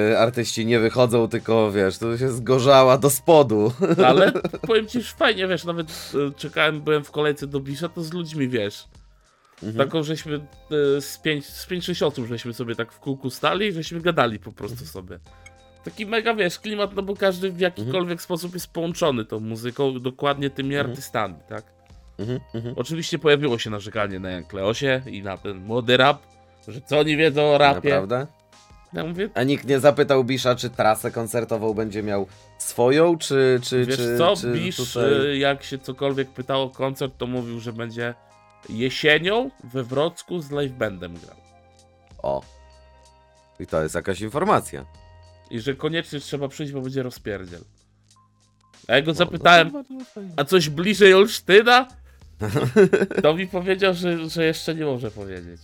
[0.09, 3.73] yy, artyści nie wychodzą, tylko wiesz, to się zgorzała do spodu.
[4.05, 4.31] Ale
[4.67, 8.13] powiem ci, że fajnie, wiesz, nawet e, czekałem, byłem w kolejce do Bisza, to z
[8.13, 8.87] ludźmi, wiesz,
[9.63, 9.87] Mhm.
[9.87, 13.67] taką żeśmy e, z 5 z pięć, sześć osób, żeśmy sobie tak w kółku stali
[13.67, 15.19] i żeśmy gadali po prostu sobie.
[15.83, 20.49] Taki mega, wiesz, klimat, no bo każdy w jakikolwiek sposób jest połączony tą muzyką, dokładnie
[20.49, 20.89] tymi Mhm.
[20.89, 21.63] artystami, tak?
[22.19, 22.75] Mhm, mhm.
[22.77, 26.21] Oczywiście pojawiło się narzekanie na Jan Kleosie i na ten młody rap,
[26.67, 27.89] że co oni wiedzą o rapie.
[27.89, 28.27] Naprawdę?
[28.93, 33.85] Ja mówię, A nikt nie zapytał Bisza, czy trasę koncertową będzie miał swoją, czy, czy,
[33.85, 35.39] wiesz czy, co, czy Bisz, tutaj...
[35.39, 38.13] jak się cokolwiek pytało o koncert, to mówił, że będzie
[38.69, 41.37] jesienią we Wrocku z live bandem grał.
[42.23, 42.41] O.
[43.59, 44.85] I to jest jakaś informacja.
[45.49, 47.61] I że koniecznie trzeba przyjść, bo będzie rozpierdziel.
[48.87, 49.83] A ja go No, zapytałem, no
[50.37, 51.87] a coś bliżej Olsztyna?
[53.23, 55.61] To mi powiedział, że, że jeszcze nie może powiedzieć.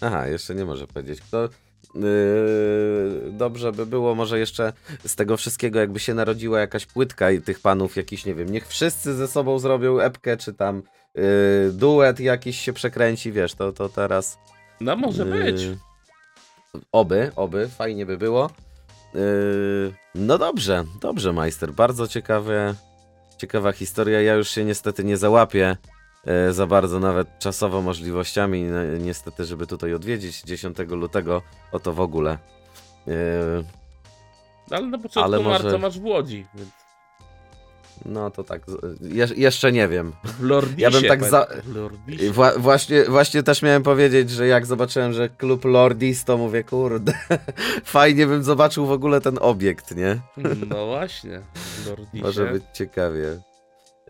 [0.00, 1.18] Aha, jeszcze nie może powiedzieć.
[1.30, 1.48] To
[1.94, 4.72] yy, dobrze by było może jeszcze
[5.06, 8.68] z tego wszystkiego jakby się narodziła jakaś płytka i tych panów jakiś, nie wiem, niech
[8.68, 10.82] wszyscy ze sobą zrobią epkę, czy tam
[11.14, 11.22] yy,
[11.72, 14.38] duet jakiś się przekręci, wiesz, to, to teraz...
[14.80, 15.62] No może yy, być.
[16.92, 18.50] Oby, oby, fajnie by było.
[19.14, 22.74] Yy, no dobrze, dobrze, majster, bardzo ciekawe,
[23.38, 24.20] ciekawa historia.
[24.22, 25.76] Ja już się niestety nie załapię
[26.50, 32.00] za bardzo nawet czasowo możliwościami, ni- niestety, żeby tutaj odwiedzić 10 lutego, o to w
[32.00, 32.38] ogóle.
[33.06, 33.14] Yy,
[34.70, 36.70] Ale na początku ale może- marca masz w Łodzi, więc
[38.06, 38.62] no to tak,
[39.00, 40.12] je, jeszcze nie wiem.
[40.40, 40.82] Lordisie.
[40.82, 41.46] Ja bym tak za-.
[42.32, 47.12] Wła- właśnie, właśnie też miałem powiedzieć, że jak zobaczyłem, że klub Lordis, to mówię, kurde,
[47.84, 50.20] fajnie bym zobaczył w ogóle ten obiekt, nie?
[50.68, 51.40] No właśnie,
[51.86, 52.24] Lordisie.
[52.24, 53.38] Może być ciekawie.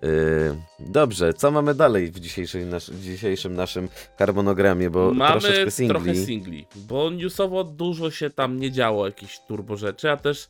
[0.02, 5.88] Yy, dobrze, co mamy dalej w dzisiejszej nasz, dzisiejszym naszym harmonogramie, bo Mamy troszeczkę singli.
[5.94, 10.46] trochę singli, bo newsowo dużo się tam nie działo, jakichś turbo rzeczy, a też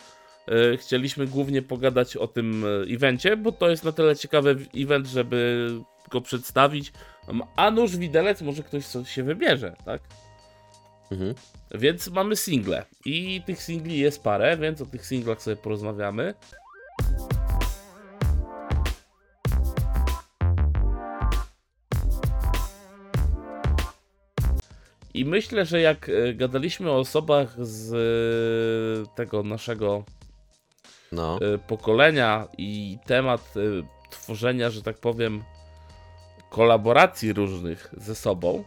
[0.77, 5.69] chcieliśmy głównie pogadać o tym e, evencie, bo to jest na tyle ciekawy event, żeby
[6.11, 6.93] go przedstawić.
[7.57, 10.03] A nuż widelec, może ktoś coś się wybierze, tak?
[11.11, 11.35] Mhm.
[11.71, 16.35] Więc mamy single i tych singli jest parę, więc o tych singlach sobie porozmawiamy.
[25.15, 30.05] I myślę, że jak e, gadaliśmy o osobach z e, tego naszego
[31.15, 33.61] No, e, pokolenia i temat e,
[34.11, 35.45] tworzenia, że tak powiem,
[36.51, 38.65] kolaboracji różnych ze sobą,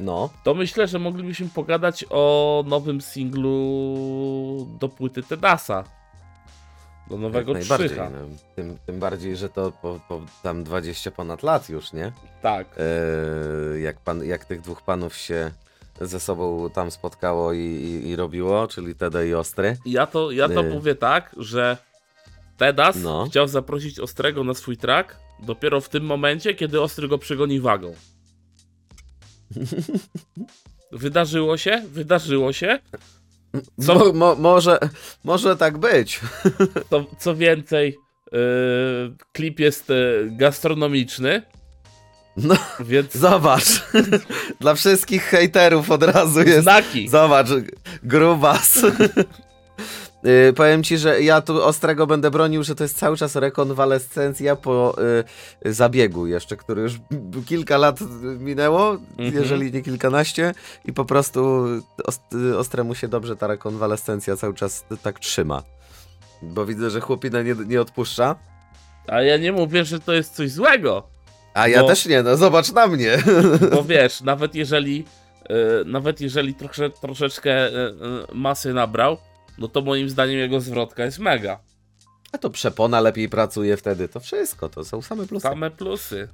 [0.00, 5.84] no, to myślę, że moglibyśmy pogadać o nowym singlu do płyty Tedasa.
[7.10, 7.54] Do nowego.
[7.54, 8.10] Trzycha.
[8.10, 8.18] No,
[8.56, 12.12] tym, tym bardziej, że to po, po tam 20 ponad lat już, nie?
[12.42, 12.66] Tak.
[13.72, 15.50] Yy, jak, pan, jak tych dwóch panów się
[16.00, 19.76] ze sobą tam spotkało i, i, i robiło, czyli Teda i Ostry.
[19.86, 20.70] Ja to, ja to Yy.
[20.70, 21.76] mówię tak, że
[22.56, 23.26] Tedas No.
[23.30, 27.94] chciał zaprosić Ostrego na swój track dopiero w tym momencie, kiedy Ostry go przegoni wagą.
[30.92, 32.78] Wydarzyło się, wydarzyło się.
[33.86, 33.94] Co?
[33.94, 34.78] Mo, mo, może,
[35.24, 36.20] może tak być.
[36.90, 37.96] To, co więcej,
[38.32, 38.38] yy,
[39.32, 41.42] klip jest yy, gastronomiczny,
[42.36, 43.64] No, więc zobacz.
[44.60, 47.08] Dla wszystkich hejterów od razu jest znaki.
[47.08, 47.48] Zobacz,
[48.02, 48.78] grubas.
[50.24, 54.56] Yy, powiem ci, że ja tu ostrego będę bronił, że to jest cały czas rekonwalescencja
[54.56, 54.94] po
[55.66, 56.92] y, zabiegu jeszcze, który już
[57.46, 59.34] kilka lat minęło, Mhm.
[59.34, 61.64] jeżeli nie kilkanaście i po prostu
[62.04, 62.22] ost,
[62.58, 65.62] ostremu się dobrze ta rekonwalescencja cały czas tak trzyma.
[66.42, 68.36] Bo widzę, że chłopina nie, nie odpuszcza.
[69.08, 71.11] A ja nie mówię, że to jest coś złego.
[71.54, 73.18] A ja Bo- też nie, no zobacz na mnie.
[73.74, 75.04] Bo wiesz, nawet jeżeli
[75.48, 77.94] e, nawet jeżeli trosze, troszeczkę e, e,
[78.32, 79.16] masy nabrał,
[79.58, 81.60] no to moim zdaniem jego zwrotka jest mega.
[82.32, 85.42] A to przepona lepiej pracuje wtedy, to wszystko, to są same plusy.
[85.42, 86.28] Same plusy.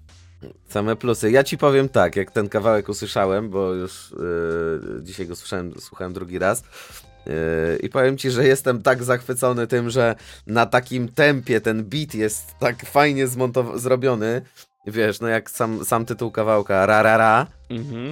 [0.68, 1.30] Same plusy.
[1.30, 6.12] Ja ci powiem tak, jak ten kawałek usłyszałem, bo już yy, dzisiaj go słyszałem, słuchałem
[6.12, 6.62] drugi raz.
[7.26, 7.32] Yy,
[7.82, 12.54] I powiem ci, że jestem tak zachwycony tym, że na takim tempie ten beat jest
[12.58, 13.26] tak fajnie
[13.74, 14.42] zrobiony.
[14.90, 17.46] Wiesz, no jak sam, sam tytuł kawałka, ra ra ra.
[17.70, 18.06] Mhm.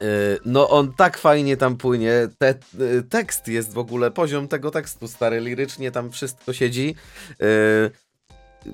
[0.00, 2.12] Yy, no on tak fajnie tam płynie.
[2.38, 6.94] Te, yy, tekst jest w ogóle, poziom tego tekstu stary, lirycznie tam wszystko siedzi.
[7.40, 7.90] Yy,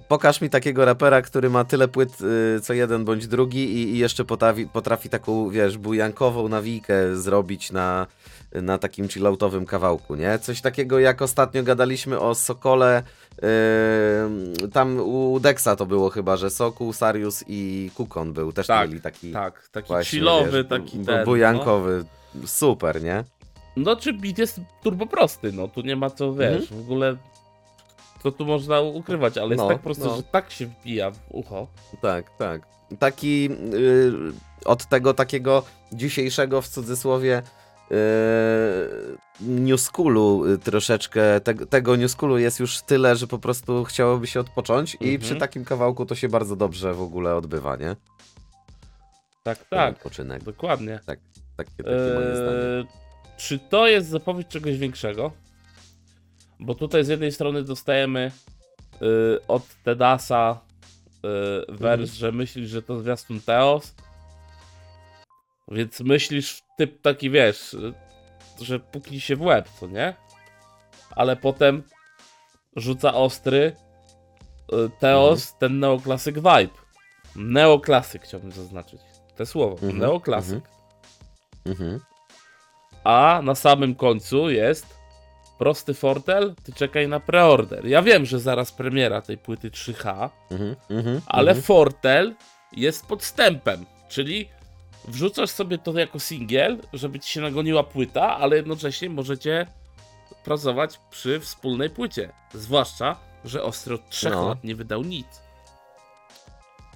[0.09, 2.13] pokaż mi takiego rapera, który ma tyle płyt
[2.63, 8.07] co jeden bądź drugi i, i jeszcze potrafi, potrafi taką, wiesz, bujankową nawijkę zrobić na,
[8.53, 10.39] na takim chilloutowym kawałku, nie?
[10.39, 13.03] Coś takiego jak ostatnio gadaliśmy o Sokole,
[13.43, 18.89] yy, tam u Dexa to było chyba, że Sokół, Sarius i Kukon był, też Tak,
[18.89, 21.19] mieli taki Tak, taki właśnie, chillowy, wiesz, taki ten.
[21.19, 21.25] no.
[21.25, 22.05] bujankowy,
[22.47, 23.25] super, nie?
[23.77, 27.17] No, czy beat jest turbo prosty, no tu nie ma co, wiesz, w ogóle
[28.23, 30.17] co tu można ukrywać, ale jest No, tak prosty, no.
[30.17, 31.67] że tak się wbija w ucho.
[32.03, 32.63] Tak, tak.
[32.99, 34.13] Taki y,
[34.65, 37.43] od tego takiego dzisiejszego w cudzysłowie
[39.41, 44.27] new schoolu y, troszeczkę, te, tego new schoolu jest już tyle, że po prostu chciałoby
[44.27, 45.21] się odpocząć i Mhm.
[45.21, 47.97] przy takim kawałku to się bardzo dobrze w ogóle odbywa, nie?
[49.43, 50.43] Tak, tak, Odpoczynek.
[50.45, 51.01] dokładnie.
[51.07, 51.23] Takie,
[51.57, 52.59] takie moje zdanie.
[52.79, 52.87] Eee,
[53.37, 55.33] czy to jest zapowiedź czegoś większego?
[56.61, 58.31] Bo tutaj z jednej strony dostajemy
[59.03, 60.61] y, od Tedasa
[61.17, 61.19] y,
[61.69, 62.07] wers, Mhm.
[62.07, 63.95] że myślisz, że to zwiastun Teos.
[65.69, 67.77] Więc myślisz typ taki, wiesz,
[68.61, 70.15] że puknij się w łeb, co nie?
[71.11, 71.83] Ale potem
[72.77, 73.77] rzuca ostry
[74.73, 75.59] y, Teos, Mhm.
[75.59, 76.69] ten neoklasyk vibe.
[77.37, 79.01] Neoklasyk chciałbym zaznaczyć.
[79.37, 79.73] Te słowo.
[79.75, 80.65] Mhm, Neoklasyk.
[81.67, 82.01] Mhm.
[83.05, 84.97] A na samym końcu jest
[85.59, 87.87] prosty fortel, ty czekaj na preorder.
[87.87, 90.77] Ja wiem, że zaraz premiera tej płyty 3H, Mhm.
[90.91, 91.21] Mhm.
[91.27, 91.63] ale mhm.
[91.65, 92.35] fortel
[92.73, 94.49] jest podstępem, czyli
[95.09, 99.67] wrzucasz sobie to jako singiel, żeby ci się nagoniła płyta, ale jednocześnie możecie
[100.45, 102.33] pracować przy wspólnej płycie.
[102.55, 104.49] Zwłaszcza, że Ostry od 3 No.
[104.49, 105.27] lat nie wydał nic.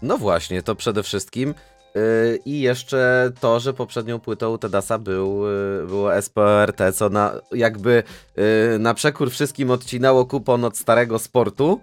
[0.02, 1.54] No właśnie, to przede wszystkim.
[1.94, 8.02] Yy, I jeszcze to, że poprzednią płytą Tedasa był, yy, było SPRT, co na, jakby
[8.36, 11.80] yy, na przekór wszystkim odcinało kupon od starego sportu.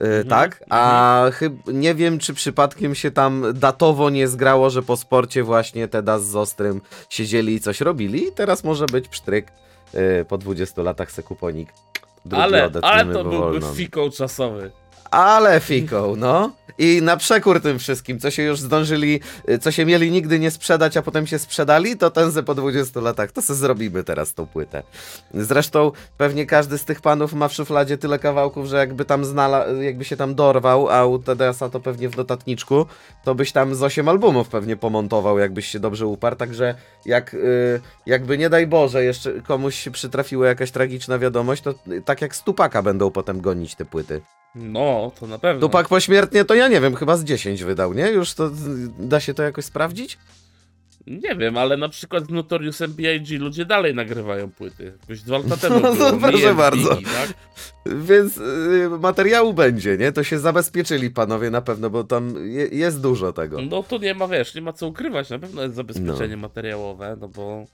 [0.00, 4.82] Yy, Mhm, tak, a chyb, nie wiem, czy przypadkiem się tam datowo nie zgrało, że
[4.82, 8.28] po sporcie właśnie Tedas z Ostrym siedzieli i coś robili.
[8.28, 9.46] I teraz może być psztryk
[9.94, 11.68] yy, po 20 latach se kuponik.
[12.24, 13.72] Drugi Ale, odetniemy, ale to byłby wolno.
[13.74, 14.70] fikoł czasowy.
[15.16, 16.52] Ale fiką, no.
[16.78, 20.50] I na przekór tym wszystkim, co się już zdążyli, y, co się mieli nigdy nie
[20.50, 24.34] sprzedać, a potem się sprzedali, to ten ze po 20 latach, to se zrobimy teraz
[24.34, 24.82] tą płytę.
[25.34, 29.66] Zresztą pewnie każdy z tych panów ma w szufladzie tyle kawałków, że jakby tam znala,
[29.66, 32.86] jakby się tam dorwał, a u TDS-a to pewnie w notatniczku,
[33.24, 36.74] to byś tam z 8 albumów pewnie pomontował, jakbyś się dobrze uparł, także
[37.06, 42.22] jak, y, jakby nie daj Boże, jeszcze komuś przytrafiła jakaś tragiczna wiadomość, to y, tak
[42.22, 44.20] jak Stupaka będą potem gonić te płyty.
[44.56, 45.60] No, to na pewno.
[45.60, 48.10] Tupak pośmiertnie to ja nie wiem, chyba z 10 wydał, nie?
[48.10, 48.50] Już to
[48.98, 50.18] da się to jakoś sprawdzić?
[51.06, 53.38] Nie wiem, ale na przykład z Notoriusem B.I.G.
[53.38, 54.92] ludzie dalej nagrywają płyty.
[55.00, 56.12] Jakoś dwa lata temu No, było.
[56.30, 56.88] proszę bardzo.
[56.96, 57.34] Tak?
[57.86, 60.12] Więc y, materiału będzie, nie?
[60.12, 63.58] To się zabezpieczyli panowie na pewno, bo tam je, jest dużo tego.
[63.70, 65.30] No to nie ma, wiesz, nie ma co ukrywać.
[65.30, 66.42] Na pewno jest zabezpieczenie No.
[66.42, 67.64] materiałowe, no bo...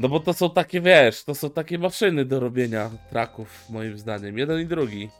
[0.00, 4.38] No bo to są takie, wiesz, to są takie maszyny do robienia traków, moim zdaniem.
[4.38, 5.10] Jeden i drugi.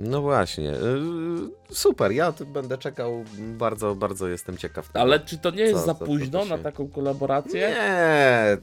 [0.00, 0.70] No właśnie.
[0.70, 3.24] y, Super, ja tu będę czekał.
[3.38, 4.86] Bardzo, bardzo jestem ciekaw.
[4.88, 5.00] tego.
[5.00, 7.60] Ale czy to nie jest Co- za późno się- na taką kolaborację?
[7.70, 8.56] Nie.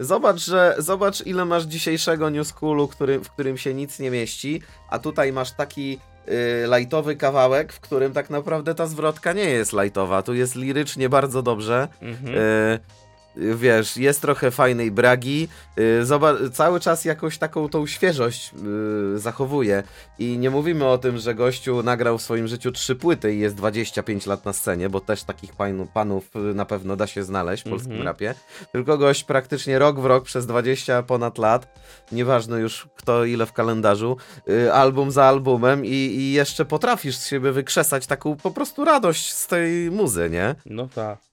[0.00, 4.62] Zobacz, że zobacz ile masz dzisiejszego New Schoolu, który, w którym się nic nie mieści,
[4.90, 9.72] a tutaj masz taki y, lightowy kawałek, w którym tak naprawdę ta zwrotka nie jest
[9.72, 10.22] lightowa.
[10.22, 11.88] Tu jest lirycznie bardzo dobrze.
[12.02, 12.34] Mhm.
[13.54, 15.48] Wiesz, jest trochę fajnej bragi.
[15.78, 18.52] Y, zobacz, cały czas jakąś taką tą świeżość
[19.14, 19.82] y, zachowuje.
[20.18, 23.54] I nie mówimy o tym, że gościu nagrał w swoim życiu trzy płyty i jest
[23.56, 27.70] 25 lat na scenie, bo też takich panu, panów na pewno da się znaleźć w
[27.70, 28.06] polskim Mhm.
[28.08, 28.34] rapie.
[28.72, 31.78] Tylko gość praktycznie rok w rok przez 20 ponad lat,
[32.12, 34.16] nieważne już kto ile w kalendarzu,
[34.48, 39.32] y, album za albumem i, i jeszcze potrafisz z siebie wykrzesać taką po prostu radość
[39.32, 40.54] z tej muzy, nie?
[40.66, 41.29] No tak.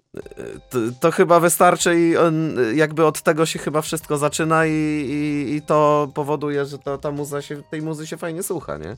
[0.70, 5.56] To, to chyba wystarczy i on, jakby od tego się chyba wszystko zaczyna i, i,
[5.56, 8.96] i to powoduje, że ta, ta muza się, tej muzy się fajnie słucha, nie?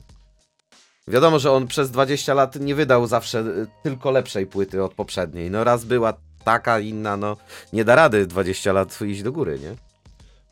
[1.08, 5.50] Wiadomo, że on przez 20 lat nie wydał zawsze y, tylko lepszej płyty od poprzedniej.
[5.50, 6.12] No raz była
[6.44, 7.36] taka, inna, no
[7.72, 9.74] nie da rady 20 lat iść do góry, nie?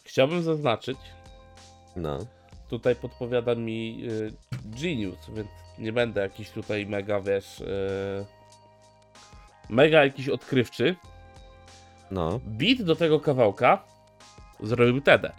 [0.05, 0.99] Chciałbym zaznaczyć,
[1.97, 2.19] No.
[2.69, 4.33] tutaj podpowiada mi y,
[4.65, 7.67] Genius, więc nie będę jakiś tutaj mega, wiesz, y,
[9.69, 10.97] mega jakiś odkrywczy.
[12.11, 12.41] No.
[12.45, 13.85] Beat do tego kawałka
[14.61, 15.33] zrobił Tede.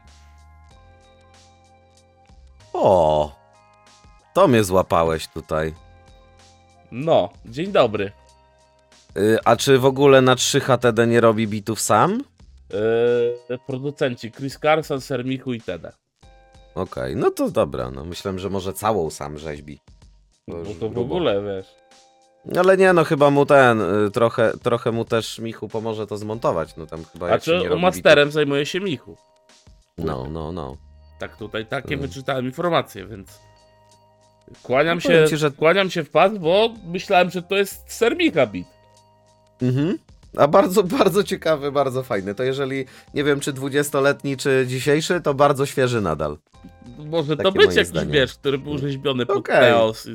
[2.73, 3.35] O!
[4.33, 5.73] To mnie złapałeś tutaj.
[6.91, 8.11] No, dzień dobry.
[9.17, 12.23] Y, a czy w ogóle na 3HTD nie robi bitów sam?
[13.49, 15.91] Yy, producenci Chris Carson, Sermichu i Tede.
[16.75, 19.79] Okej, no to dobra, no myślałem, że może całą sam rzeźbi.
[19.79, 21.67] To Bo już to w ogóle, wiesz.
[22.58, 26.75] Ale nie, no chyba mu ten, y, trochę, trochę mu też Michu pomoże to zmontować,
[26.78, 29.17] no tam chyba A jak się nie czy robi masterem zajmuje się Michu?
[29.97, 30.78] No, no, no.
[31.19, 32.08] Tak tutaj, takie Mm.
[32.08, 33.39] wyczytałem informacje, więc
[34.63, 37.84] kłaniam No powiem się, ci, że- kłaniam się w pas, bo myślałem, że to jest
[37.93, 38.67] Sermika beat.
[39.62, 39.97] Mhm.
[40.38, 42.36] A bardzo, bardzo ciekawy, bardzo fajny.
[42.36, 46.38] To jeżeli, nie wiem, czy 20-letni, czy dzisiejszy, to bardzo świeży nadal.
[46.97, 48.12] Może to Takie być moje jakiś, zdanie.
[48.12, 49.60] wiesz, który był rzeźbiony pod Okej.
[49.62, 50.08] Teos.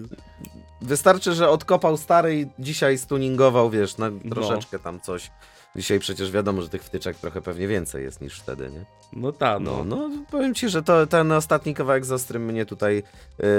[0.83, 4.35] Wystarczy, że odkopał stary i dzisiaj stuningował, wiesz, na No.
[4.35, 5.31] troszeczkę tam coś.
[5.77, 8.85] Dzisiaj przecież wiadomo, że tych wtyczek trochę pewnie więcej jest niż wtedy, nie?
[9.13, 10.09] No tak, No, no.
[10.09, 13.03] no powiem ci, że to, ten ostatni kawałek z Ostrym mnie tutaj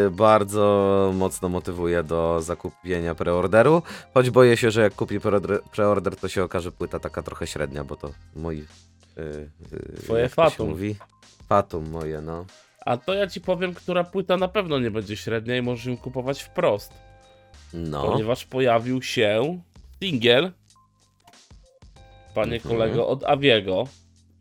[0.07, 3.81] y, bardzo mocno motywuje do zakupienia preorderu,
[4.13, 7.83] choć boję się, że jak kupi preorder, preorder to się okaże płyta taka trochę średnia,
[7.83, 8.65] bo to moi...
[9.17, 10.69] Y, y, Twoje fatum.
[10.69, 10.95] Mówi?
[11.49, 12.45] Fatum moje, no.
[12.85, 15.97] A to ja ci powiem, która płyta na pewno nie będzie średnia i możesz ją
[15.97, 16.93] kupować wprost.
[17.73, 18.03] No.
[18.03, 19.59] Ponieważ pojawił się
[20.03, 20.51] singiel,
[22.35, 22.75] panie Mhm.
[22.75, 23.87] kolego, od Aviego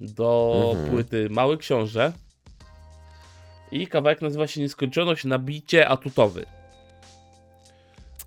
[0.01, 0.91] do Mhm.
[0.91, 2.13] płyty Mały Książę.
[3.73, 6.47] I kawałek nazywa się Nieskończoność na bicie atutowy.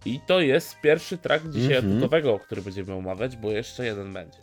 [0.05, 1.91] I to jest pierwszy track dzisiaj Mhm.
[1.93, 4.37] atutowego, o którym będziemy omawiać, bo jeszcze jeden będzie.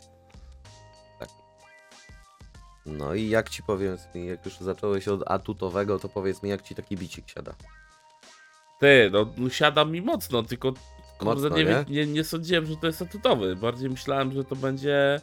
[2.85, 6.61] No i jak ci powiem, mi, jak już zacząłeś od atutowego, to powiedz mi, jak
[6.61, 7.55] ci taki bicik siada.
[8.79, 10.73] Ty, no, no siada mi mocno, tylko
[11.21, 11.85] Mocno, nie, nie?
[11.89, 13.55] nie, nie sądziłem, że to jest atutowy.
[13.55, 15.21] Bardziej myślałem, że to będzie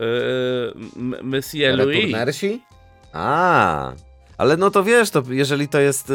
[0.00, 0.74] yy,
[1.22, 1.96] Monsieur Louis.
[1.96, 2.62] Returnersi?
[3.12, 3.92] A,
[4.40, 6.12] ale no to wiesz, to jeżeli to jest y,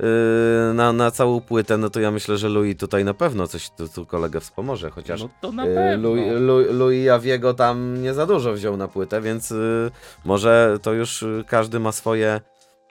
[0.00, 3.70] y, na, na całą płytę, no to ja myślę, że Louis tutaj na pewno coś
[3.70, 6.08] tu, tu kolegę wspomoże, chociaż No to na y, pewno.
[6.08, 9.90] Louis, Louis, Louis Javiego tam nie za dużo wziął na płytę, więc y,
[10.24, 12.40] może to już każdy ma swoje,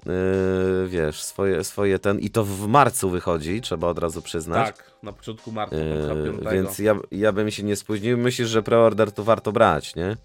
[0.07, 4.67] y, wiesz, swoje, swoje ten, i to w marcu wychodzi, trzeba od razu przyznać.
[4.67, 8.17] Tak, na początku marca, Yy, więc ja, ja bym się nie spóźnił.
[8.17, 10.17] Myślisz, że preorder tu warto brać, nie?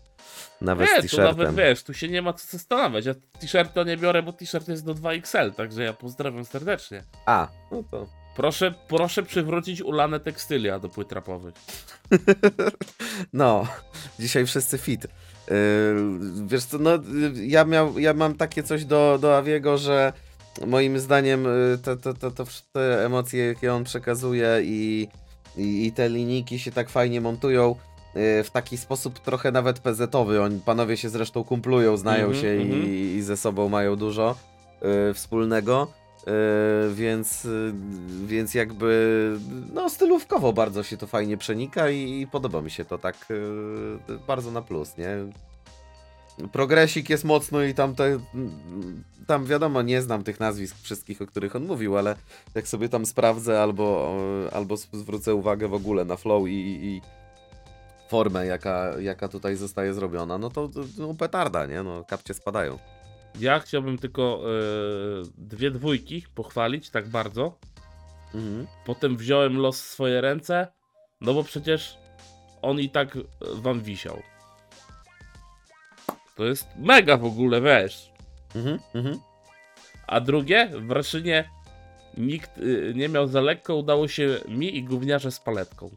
[0.61, 1.57] Nawet nie, z tu nawet t-shirtem.
[1.57, 3.07] wiesz, tu się nie ma co zastanawiać.
[3.07, 7.03] Ja t-shirta nie biorę, bo t-shirt jest do 2XL, także ja pozdrawiam serdecznie.
[7.27, 8.07] A, no to.
[8.37, 11.55] Proszę, proszę przywrócić ulane tekstylia do płyt rapowych.
[13.33, 13.67] No,
[14.19, 15.07] dzisiaj wszyscy fit.
[15.51, 15.57] Yy,
[16.47, 16.91] wiesz co, no
[17.35, 20.13] ja, miał, ja mam takie coś do, do Aviego, że
[20.67, 25.09] moim zdaniem yy, to, to, to, to te emocje, jakie on przekazuje i,
[25.57, 27.75] i, i te linijki się tak fajnie montują
[28.15, 30.43] w taki sposób trochę nawet PZ-owy.
[30.43, 32.85] Oni, panowie się zresztą kumplują, znają Mhm, się mhm.
[32.85, 34.37] i, i ze sobą mają dużo
[34.83, 35.93] yy, wspólnego.
[36.27, 37.73] Yy, więc, yy,
[38.27, 39.37] więc jakby
[39.75, 43.17] no stylówkowo bardzo się to fajnie przenika i, i podoba mi się to tak
[44.27, 45.09] bardzo na plus, nie?
[46.53, 48.19] Progresik jest mocno i tam te,
[49.27, 52.17] tam wiadomo, nie znam tych nazwisk wszystkich, o których on mówił, ale
[52.55, 54.17] jak sobie tam sprawdzę albo,
[54.53, 57.01] albo zwrócę uwagę w ogóle na flow i, i
[58.09, 61.83] formę, jaka, jaka tutaj zostaje zrobiona, no to no, petarda, nie?
[61.83, 62.79] No, kapcie spadają.
[63.41, 67.59] Ja chciałbym tylko yy, dwie dwójki pochwalić tak bardzo.
[68.35, 68.67] Mhm.
[68.85, 70.67] Potem wziąłem los w swoje ręce,
[71.21, 71.99] no bo przecież
[72.63, 73.21] on i tak e,
[73.55, 74.23] wam wisiał.
[76.37, 78.13] To jest mega w ogóle, wiesz.
[78.55, 78.79] Mhm.
[78.95, 79.21] Mhm.
[80.07, 81.51] A drugie, w Raszynie
[82.17, 85.91] nikt y, nie miał za lekko, udało się mi i gówniarze z paletką.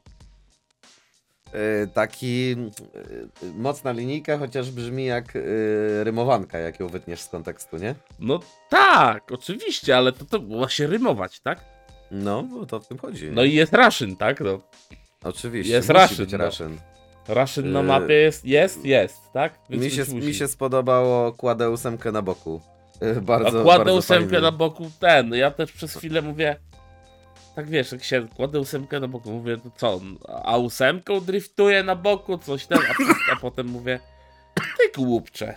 [1.55, 2.55] Y, taki
[3.41, 5.25] y, y, mocna linijka, chociaż brzmi jak
[6.03, 7.95] rymowanka, jak ją wytniesz z kontekstu, nie?
[8.19, 11.59] No tak, oczywiście, ale to, to ma się rymować, tak?
[12.11, 13.29] No, bo to w tym chodzi.
[13.31, 14.39] No i jest Raszyn, tak?
[14.39, 14.59] No.
[15.23, 16.45] Oczywiście, jest Russian, no.
[16.45, 16.77] Russian.
[17.27, 19.53] Raszyn na mapie jest, jest, jest, tak?
[19.69, 20.27] Więc Mi się, musi.
[20.27, 22.61] mi się spodobało, kładę ósemkę na boku.
[23.21, 24.41] Bardzo, A kładę bardzo ósemkę fajny.
[24.41, 25.33] na boku ten.
[25.33, 26.55] Ja też przez chwilę mówię.
[27.55, 29.99] Tak wiesz, jak się kładę ósemkę na boku, mówię, to co?
[30.43, 32.93] A ósemką driftuje na boku, coś tam, a,
[33.33, 33.99] a potem mówię,
[34.55, 35.55] ty głupcze.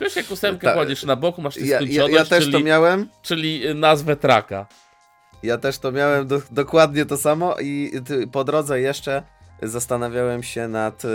[0.00, 2.60] Wiesz, jak ósemkę Ta- kładziesz na boku, masz Ja, ja, nieskończoność, ja też czyli, to
[2.60, 3.08] miałem.
[3.22, 4.66] czyli y, nazwę traka.
[5.42, 9.22] Ja też to miałem do, dokładnie to samo i ty, po drodze jeszcze
[9.62, 11.08] zastanawiałem się nad y,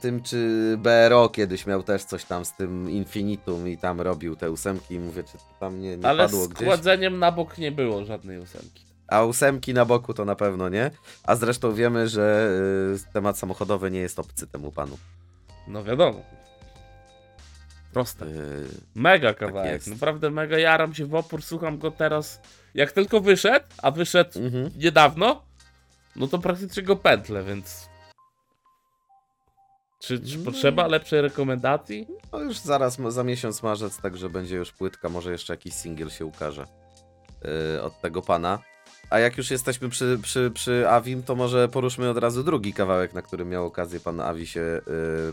[0.00, 4.50] tym, czy BRO kiedyś miał też coś tam z tym Infinitum i tam robił te
[4.50, 6.68] ósemki i mówię, czy to tam nie, nie Ale padło z gdzieś.
[6.68, 8.88] kładzeniem na bok nie było żadnej ósemki.
[9.08, 10.90] A ósemki na boku to na pewno nie.
[11.24, 12.50] A zresztą wiemy, że
[13.08, 14.98] y, temat samochodowy nie jest obcy temu panu.
[15.68, 16.22] No wiadomo.
[17.92, 18.24] Proste.
[18.26, 19.86] Y, Mega kawałek, jest.
[19.86, 22.40] naprawdę mega jaram się w opór, słucham go teraz.
[22.74, 24.70] Jak tylko wyszedł, a wyszedł mhm.
[24.76, 25.42] niedawno,
[26.16, 27.87] no to praktycznie go pętlę, więc.
[29.98, 30.44] Czy, czy No.
[30.44, 32.06] potrzeba lepszej rekomendacji?
[32.32, 36.26] No już zaraz, za miesiąc marzec, także będzie już płytka, może jeszcze jakiś singiel się
[36.26, 36.66] ukaże
[37.76, 38.58] y, od tego pana.
[39.10, 43.14] A jak już jesteśmy przy, przy, przy Avim, to może poruszmy od razu drugi kawałek,
[43.14, 44.80] na którym miał okazję pan Avi się y,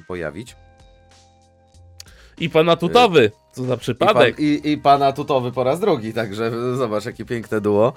[0.08, 0.56] pojawić.
[2.40, 4.40] I pan Atutowy, co za I, pan, przypadek.
[4.40, 7.94] i, I pana Tutowy po raz drugi, także zobacz, jakie piękne duo.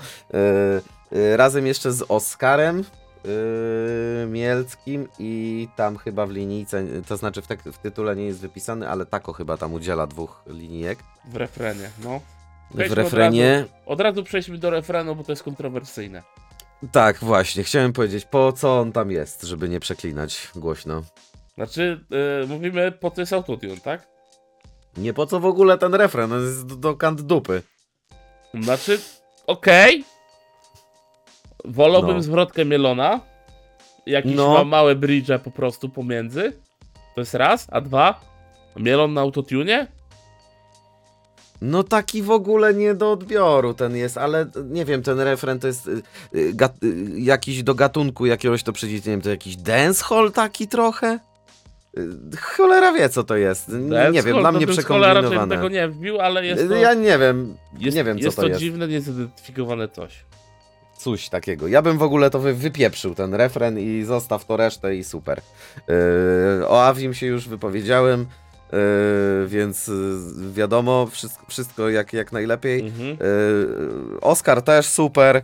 [1.13, 2.85] Y, y, razem jeszcze z Oskarem.
[3.29, 8.41] Yy, Mielskim i tam chyba w linijce, to znaczy w, tek- w tytule nie jest
[8.41, 10.99] wypisany, ale Tako chyba tam udziela dwóch linijek.
[11.29, 12.21] W refrenie, no.
[12.71, 13.65] W refrenie.
[13.87, 16.23] Od razu przejdźmy do refrenu, bo to jest kontrowersyjne.
[16.93, 21.03] Tak, właśnie, chciałem powiedzieć, po co on tam jest, żeby nie przeklinać głośno.
[21.55, 22.05] Znaczy,
[22.41, 24.09] yy, mówimy po co jest autotune, tak?
[24.97, 27.63] Nie po co w ogóle ten refren, on jest do, do kant dupy.
[28.63, 29.01] Znaczy,
[29.47, 30.05] okej.
[31.65, 32.23] Wolałbym No.
[32.23, 33.21] zwrotkę Mielona.
[34.07, 34.55] Jakiś No.
[34.55, 36.53] ma małe bridge po prostu pomiędzy.
[37.15, 38.21] To jest raz, a dwa.
[38.77, 39.87] Mielon na autotune?
[41.63, 45.67] No taki w ogóle nie do odbioru ten jest, ale nie wiem, ten refren to
[45.67, 46.03] jest y,
[46.35, 50.69] y, gat, y, jakiś do gatunku jakiegoś to przecież, nie wiem, to jakiś dancehall taki
[50.69, 51.19] trochę?
[51.99, 55.57] Y, Cholera wie co to jest, N- nie wiem, dla mnie przekombinowane.
[55.57, 58.43] tego nie wbił, ale jest to, Ja nie wiem, jest, nie wiem co jest to
[58.43, 58.61] to jest.
[58.61, 60.25] dziwne, niezidentyfikowane coś.
[60.99, 61.69] Coś takiego.
[61.69, 65.41] Ja bym w ogóle to wy, wypieprzył ten refren i zostaw to resztę i super.
[65.89, 68.21] Yy, o Avim się już wypowiedziałem,
[68.73, 68.79] yy,
[69.49, 72.81] więc yy, wiadomo, wszystko, wszystko jak, jak najlepiej.
[72.81, 73.09] Mhm.
[73.09, 75.43] Yy, Oscar też super.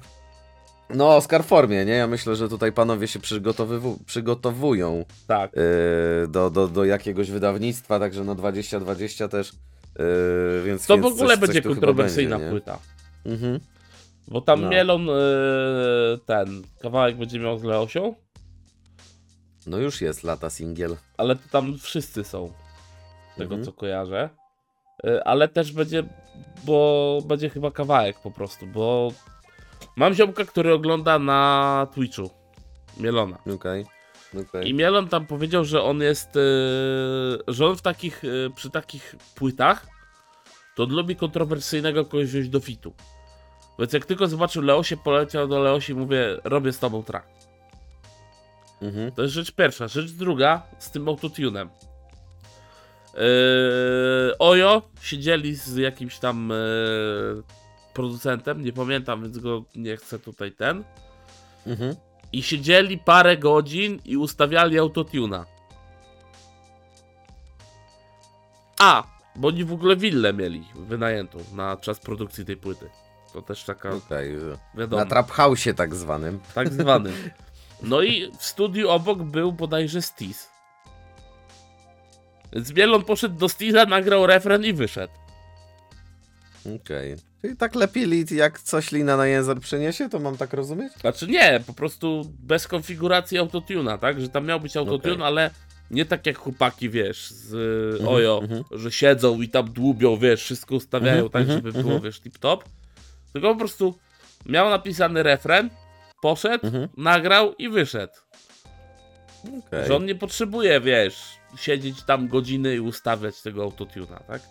[0.94, 1.92] No, Oscar w formie, nie?
[1.92, 5.50] Ja myślę, że tutaj panowie się przygotowywu- przygotowują Tak.
[5.57, 5.62] yy,
[6.28, 9.52] do, do, do jakiegoś wydawnictwa, także no 2020 też.
[9.98, 10.05] Yy,
[10.64, 12.50] więc, To w więc ogóle coś, będzie coś tu chyba kontrowersyjna będzie, nie?
[12.50, 12.78] płyta.
[13.26, 13.61] Mhm.
[14.29, 14.68] Bo tam No.
[14.68, 18.14] Mielon, yy, ten kawałek będzie miał z Leosią,
[19.66, 20.97] No już jest lata singiel.
[21.16, 22.53] ale to tam wszyscy są.
[23.35, 23.64] z Tego Mhm.
[23.64, 24.29] co kojarzę.
[25.05, 26.03] Yy, ale też będzie,
[26.64, 29.12] bo będzie chyba kawałek po prostu, bo
[29.97, 32.31] mam ziomka, który ogląda na Twitchu
[32.97, 33.39] Mielona.
[33.55, 33.87] Okej.
[34.49, 34.68] okej.
[34.68, 39.16] I Mielon tam powiedział, że on jest, yy, że on w takich, yy, przy takich
[39.35, 39.87] płytach
[40.77, 42.95] to on lubi kontrowersyjnego kogoś wziąć do fitu.
[43.79, 47.27] Więc jak tylko zobaczył Leosie, poleciał do Leosi i mówię, robię z tobą track.
[48.83, 49.12] Mhm.
[49.12, 49.89] To jest rzecz pierwsza.
[49.89, 51.68] Rzecz druga z tym autotunem.
[53.14, 57.43] Yy, Ojo siedzieli z jakimś tam yy,
[57.95, 60.85] producentem, nie pamiętam, więc go nie chcę tutaj ten.
[61.66, 61.95] Mhm.
[62.33, 65.47] I siedzieli parę godzin i ustawiali autotuna.
[68.81, 69.03] A,
[69.37, 72.91] bo oni w ogóle willę mieli wynajętą na czas produkcji tej płyty.
[73.35, 74.37] To też taka, Okej.
[74.74, 76.41] wiadomo, Na trap house'ie tak zwanym.
[76.55, 77.12] tak zwanym.
[77.82, 80.49] No i w studiu obok był bodajże Stiz.
[82.53, 85.12] Więc Bielon poszedł do Stiza, nagrał refren i wyszedł.
[86.76, 87.16] Okej.
[87.43, 90.93] Czyli tak lepili, jak coś lina na język przyniesie, to mam tak rozumieć?
[90.93, 94.20] Znaczy nie, po prostu bez konfiguracji autotuna, tak?
[94.20, 95.26] Że tam miał być autotune, Okej.
[95.26, 95.51] ale
[95.91, 97.55] nie tak jak chłopaki, wiesz, z
[97.95, 98.64] Mhm, Ojo, mhm.
[98.70, 102.03] że siedzą i tam dłubią, wiesz, wszystko ustawiają Mhm, tak, mhm, żeby było, mhm.
[102.03, 102.59] wiesz, tip-top.
[103.35, 103.95] Tylko po prostu
[104.47, 105.70] miał napisany refren,
[106.22, 106.89] poszedł, Mhm.
[106.97, 108.12] nagrał i wyszedł.
[109.45, 109.87] Okej.
[109.87, 111.22] Że on nie potrzebuje, wiesz,
[111.57, 114.43] siedzieć tam godziny i ustawiać tego autotuna, tak?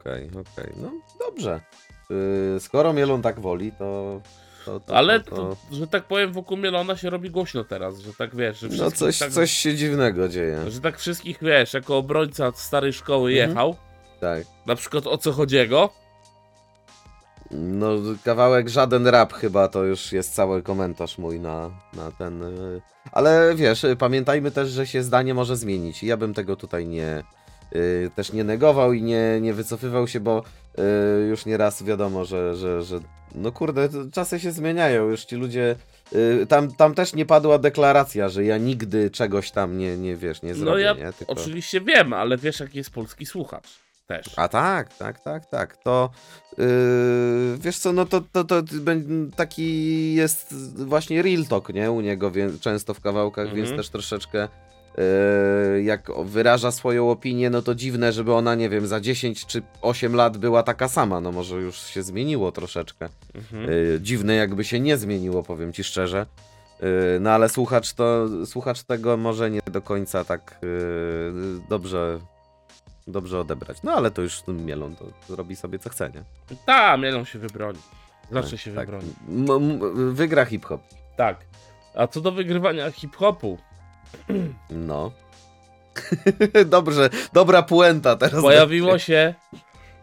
[0.00, 0.72] Okej, okej.
[0.76, 1.60] No dobrze.
[2.54, 4.20] Yy, skoro Mielon tak woli, to.
[4.64, 8.14] to, to Ale, to, to, że tak powiem, wokół Mielona się robi głośno teraz, że
[8.14, 10.70] tak wiesz, że No coś, tak, coś się dziwnego dzieje.
[10.70, 13.48] Że tak wszystkich, wiesz, jako obrońca starej szkoły Mhm.
[13.50, 13.76] jechał,
[14.20, 14.44] Tak.
[14.66, 15.90] na przykład o co chodziego,
[17.50, 17.88] No,
[18.24, 22.40] kawałek żaden rap chyba to już jest cały komentarz mój na, na ten.
[22.40, 22.80] yy.
[23.12, 26.02] Ale wiesz, yy, pamiętajmy też, że się zdanie może zmienić.
[26.02, 27.22] I ja bym tego tutaj nie.
[27.72, 30.42] yy, też nie negował i nie, nie wycofywał się, bo
[30.78, 30.84] yy,
[31.28, 33.00] już nieraz wiadomo, że, że, że.
[33.34, 35.08] No kurde, to czasy się zmieniają.
[35.08, 35.76] Już ci ludzie.
[36.48, 40.54] tam, tam też nie padła deklaracja, że ja nigdy czegoś tam nie, nie wiesz, nie
[40.54, 40.70] zrobię.
[40.70, 41.12] no ja nie?
[41.12, 41.32] Tylko...
[41.32, 44.26] oczywiście wiem, ale wiesz jaki jest polski słuchacz też.
[44.36, 45.76] A tak, tak, tak, tak.
[45.76, 46.10] To
[46.58, 46.64] yy,
[47.58, 48.62] wiesz co, no to, to, to
[49.36, 50.54] taki jest
[50.84, 51.90] właśnie real talk, nie?
[51.90, 53.64] U niego wie, często w kawałkach, Mhm.
[53.64, 54.48] więc też troszeczkę
[54.98, 59.62] yy, jak wyraża swoją opinię, no to dziwne, żeby ona, nie wiem, za 10 czy
[59.82, 61.20] 8 lat była taka sama.
[61.20, 63.08] No może już się zmieniło troszeczkę.
[63.34, 63.70] Mhm.
[63.70, 66.26] Yy, dziwne jakby się nie zmieniło, powiem ci szczerze.
[66.82, 66.86] Yy,
[67.20, 70.60] no ale słuchacz to, słuchacz tego może nie do końca tak
[71.68, 72.18] dobrze,
[73.06, 73.76] dobrze odebrać.
[73.82, 76.56] No ale to już Mielon to robi sobie co chce, nie?
[76.66, 77.78] Ta, Mielon się wybroni.
[78.32, 78.86] Zawsze Tak, się tak.
[78.90, 79.12] wybroni.
[79.28, 80.80] M- m- wygra hip-hop.
[81.16, 81.36] Tak.
[81.94, 83.58] A co do wygrywania hip-hopu,
[84.70, 85.12] No.
[86.66, 88.42] Dobrze, dobra puenta teraz.
[88.42, 89.34] pojawiło się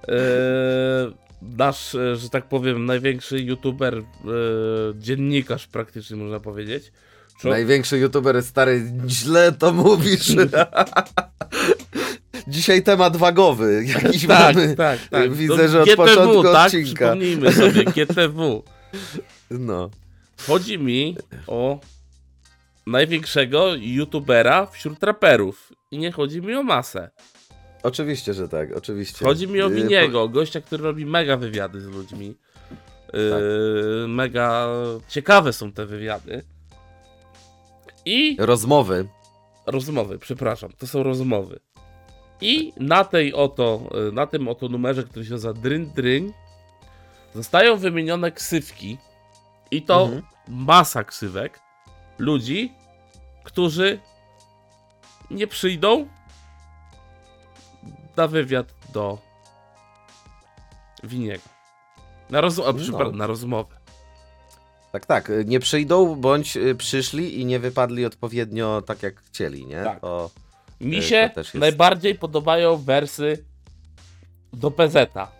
[0.08, 0.12] e,
[1.42, 4.02] nasz, e, że tak powiem, największy youtuber, e,
[4.96, 6.92] dziennikarz praktycznie można powiedzieć.
[7.44, 10.36] Największy youtuber stary, źle to mówisz.
[12.48, 13.86] Dzisiaj temat wagowy.
[14.04, 14.76] Jakiś tak, mamy.
[14.76, 15.34] tak, tak.
[15.36, 16.66] Widzę, że od początku tak?
[16.66, 16.92] odcinka.
[16.92, 18.64] Przypomnijmy sobie, GTW.
[19.52, 19.90] No.
[20.48, 21.18] Chodzi mi
[21.48, 21.80] o
[22.88, 25.74] największego youtubera wśród raperów.
[25.92, 27.10] I nie chodzi mi o masę.
[27.84, 29.26] Oczywiście, że tak, oczywiście.
[29.26, 32.36] Chodzi mi o Y, Winiego, gościa, który robi mega wywiady z ludźmi.
[33.14, 34.68] Yy, Mega
[35.08, 36.44] ciekawe są te wywiady.
[38.06, 39.08] I Rozmowy.
[39.66, 41.60] rozmowy, przepraszam, to są rozmowy.
[42.42, 46.34] I na tej oto, y, na tym oto numerze, który się nazywa Dryn Dryn,
[47.36, 48.98] zostają wymienione ksywki.
[49.72, 50.24] I to Mhm.
[50.48, 51.60] masa ksywek
[52.18, 52.74] ludzi,
[53.44, 54.00] którzy
[55.32, 56.08] nie przyjdą
[58.18, 59.18] na wywiad do
[61.04, 61.44] Winiego.
[62.30, 62.58] Na, roz...
[62.92, 63.12] No.
[63.12, 63.76] na rozmowę.
[64.92, 65.32] Tak, tak.
[65.46, 69.84] Nie przyjdą, bądź y, przyszli i nie wypadli odpowiednio tak, jak chcieli, nie?
[69.84, 70.00] Tak.
[70.00, 70.30] To,
[70.82, 73.44] Mi Y, się jest- najbardziej podobają wersy
[74.54, 75.32] do PZ-a.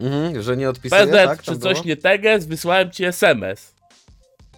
[0.00, 1.42] mhm, że nie odpisuje, PZ, tak?
[1.42, 1.84] czy coś było?
[1.86, 3.74] nie teges, wysłałem ci SMS.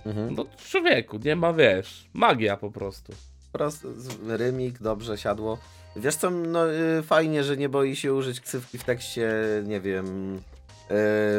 [0.07, 0.35] Mhm.
[0.35, 3.13] No człowieku, nie ma, wiesz, magia po prostu.
[3.53, 5.59] Prost, z- rymik, dobrze siadło.
[5.97, 9.33] Wiesz co, no y, fajnie, że nie boi się użyć ksywki w tekście,
[9.67, 10.41] nie wiem, y,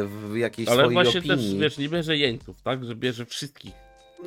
[0.06, 1.52] w jakiejś Ale swojej właśnie opinii.
[1.52, 2.84] też, wiesz, nie bierze jeńców, tak?
[2.84, 3.72] Że bierze wszystkich.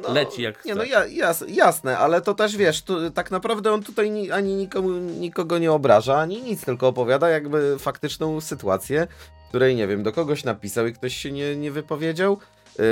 [0.04, 0.70] No, leci jak chce.
[0.70, 4.32] Nie, no ja, jas, jasne, ale to też wiesz, tu, tak naprawdę on tutaj ni,
[4.32, 9.08] ani nikomu, nikogo nie obraża, ani nic, tylko opowiada jakby faktyczną sytuację,
[9.50, 12.38] której, nie wiem, do kogoś napisał i ktoś się nie, nie wypowiedział.
[12.80, 12.84] Yy,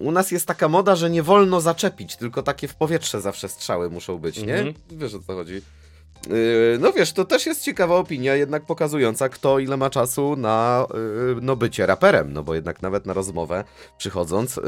[0.00, 3.90] u nas jest taka moda, że nie wolno zaczepić, tylko takie w powietrze zawsze strzały
[3.90, 4.54] muszą być, nie?
[4.54, 4.74] Mhm.
[4.90, 5.62] Wiesz o co chodzi.
[6.28, 10.86] Yy, No wiesz, to też jest ciekawa opinia, jednak pokazująca, kto ile ma czasu na
[10.94, 13.64] yy, no, bycie raperem, no bo jednak nawet na rozmowę
[13.98, 14.60] przychodząc,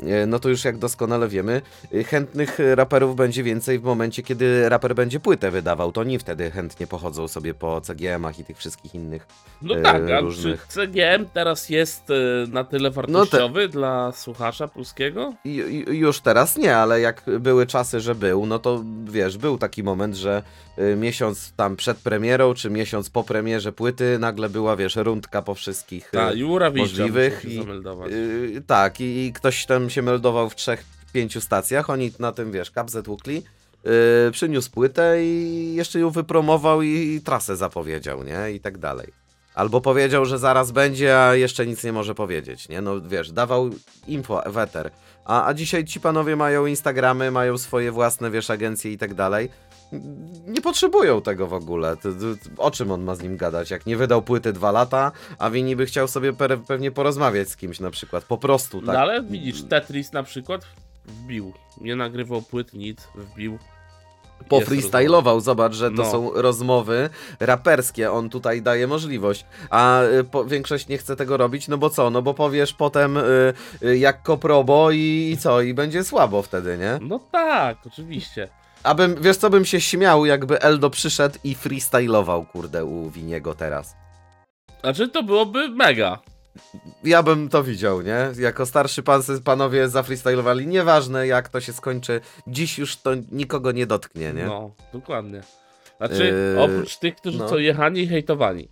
[0.00, 1.62] yy, no to już jak doskonale wiemy,
[2.06, 6.86] chętnych raperów będzie więcej w momencie, kiedy raper będzie płytę wydawał, to oni wtedy chętnie
[6.86, 9.26] pochodzą sobie po CGM-ach i tych wszystkich innych.
[9.62, 10.66] No tak, a różnych.
[10.68, 12.02] czy CGM teraz jest
[12.48, 15.34] na tyle wartościowy dla słuchacza polskiego?
[15.88, 20.14] Już teraz nie, ale jak były czasy, że był, no to wiesz, był taki moment,
[20.16, 20.42] że
[20.96, 26.08] miesiąc tam przed premierą, czy miesiąc po premierze płyty, nagle była, wiesz, rundka po wszystkich.
[26.08, 27.60] y, Tak, Jurawicza możliwych i-
[28.56, 32.52] y, tak, i, i ktoś tam się meldował w trzech, pięciu stacjach, oni na tym,
[32.52, 33.42] wiesz, kapzę tłukli,
[34.28, 39.08] y, przyniósł płytę i jeszcze ją wypromował i, trasę zapowiedział, nie, i tak dalej.
[39.54, 42.80] Albo powiedział, że zaraz będzie, a jeszcze nic nie może powiedzieć, nie?
[42.80, 43.70] No wiesz, dawał
[44.06, 44.90] info, weter.
[45.24, 49.48] A, a dzisiaj ci panowie mają Instagramy, mają swoje własne, wiesz, agencje i tak dalej.
[50.46, 51.96] Nie potrzebują tego w ogóle.
[52.58, 53.70] O czym on ma z nim gadać?
[53.70, 57.56] Jak nie wydał płyty dwa lata, a Wini by chciał sobie pe pewnie porozmawiać z
[57.56, 58.24] kimś na przykład.
[58.24, 58.94] Po prostu, tak.
[58.94, 60.62] No ale widzisz, Tetris na przykład
[61.06, 61.52] wbił.
[61.80, 63.58] Nie nagrywał płyt, nic, wbił.
[64.48, 66.10] Pofreestylował, zobacz, że to No.
[66.10, 71.68] są rozmowy raperskie, on tutaj daje możliwość, a y, po, większość nie chce tego robić,
[71.68, 73.22] no bo co, no bo powiesz potem y,
[73.82, 76.98] y, jak koprobo i, i co, i będzie słabo wtedy, nie?
[77.08, 78.48] No tak, oczywiście.
[78.82, 83.94] Abym, wiesz co, bym się śmiał, jakby Eldo przyszedł i freestylował, kurde, u Winiego teraz.
[84.80, 86.18] Znaczy to byłoby mega.
[87.04, 88.28] Ja bym to widział, nie?
[88.38, 93.86] Jako starszy pan, panowie zafreestylowali, nieważne jak to się skończy, dziś już to nikogo nie
[93.86, 94.46] dotknie, nie?
[94.46, 95.40] No, dokładnie.
[95.96, 97.48] Znaczy, Yy, oprócz tych, którzy no.
[97.48, 98.68] są jechani i hejtowani,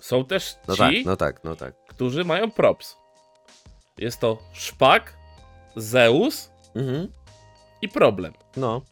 [0.00, 1.74] są też No ci, tak, no tak, no tak.
[1.88, 2.96] którzy mają props.
[3.98, 5.16] Jest to Szpak,
[5.76, 7.08] Zeus Mhm.
[7.82, 8.32] i Problem.
[8.56, 8.82] No.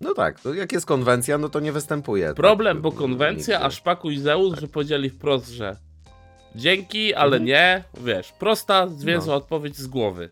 [0.00, 2.34] No tak, to jak jest konwencja, no to nie występuje.
[2.34, 3.66] Problem, tak, bo konwencja, nigdzie.
[3.66, 5.76] a Szpaku i Zeus, że powiedzieli wprost, że
[6.54, 7.44] dzięki, ale Mhm.
[7.44, 9.36] nie, wiesz, prosta, zwięzła No.
[9.38, 10.30] odpowiedź z głowy.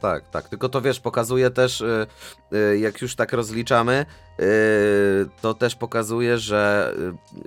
[0.00, 2.06] Tak, tak, tylko to wiesz, pokazuje też, y,
[2.52, 4.06] y, jak już tak rozliczamy,
[4.40, 4.44] y,
[5.42, 6.94] to też pokazuje, że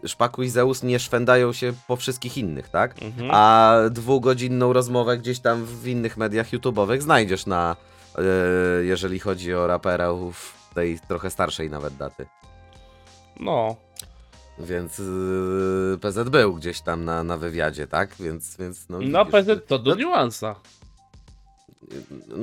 [0.05, 2.95] Szpaku i Zeus nie szwędają się po wszystkich innych, tak?
[3.03, 3.29] Mhm.
[3.33, 7.75] A dwugodzinną rozmowę gdzieś tam w innych mediach YouTube'owych znajdziesz na,
[8.81, 12.25] jeżeli chodzi o raperów tej trochę starszej nawet daty.
[13.39, 13.75] No,
[14.59, 18.15] Więc y, PZ był gdzieś tam na, na wywiadzie, tak?
[18.19, 20.55] Więc, więc no, no widzisz, PZ to do no, niuansa.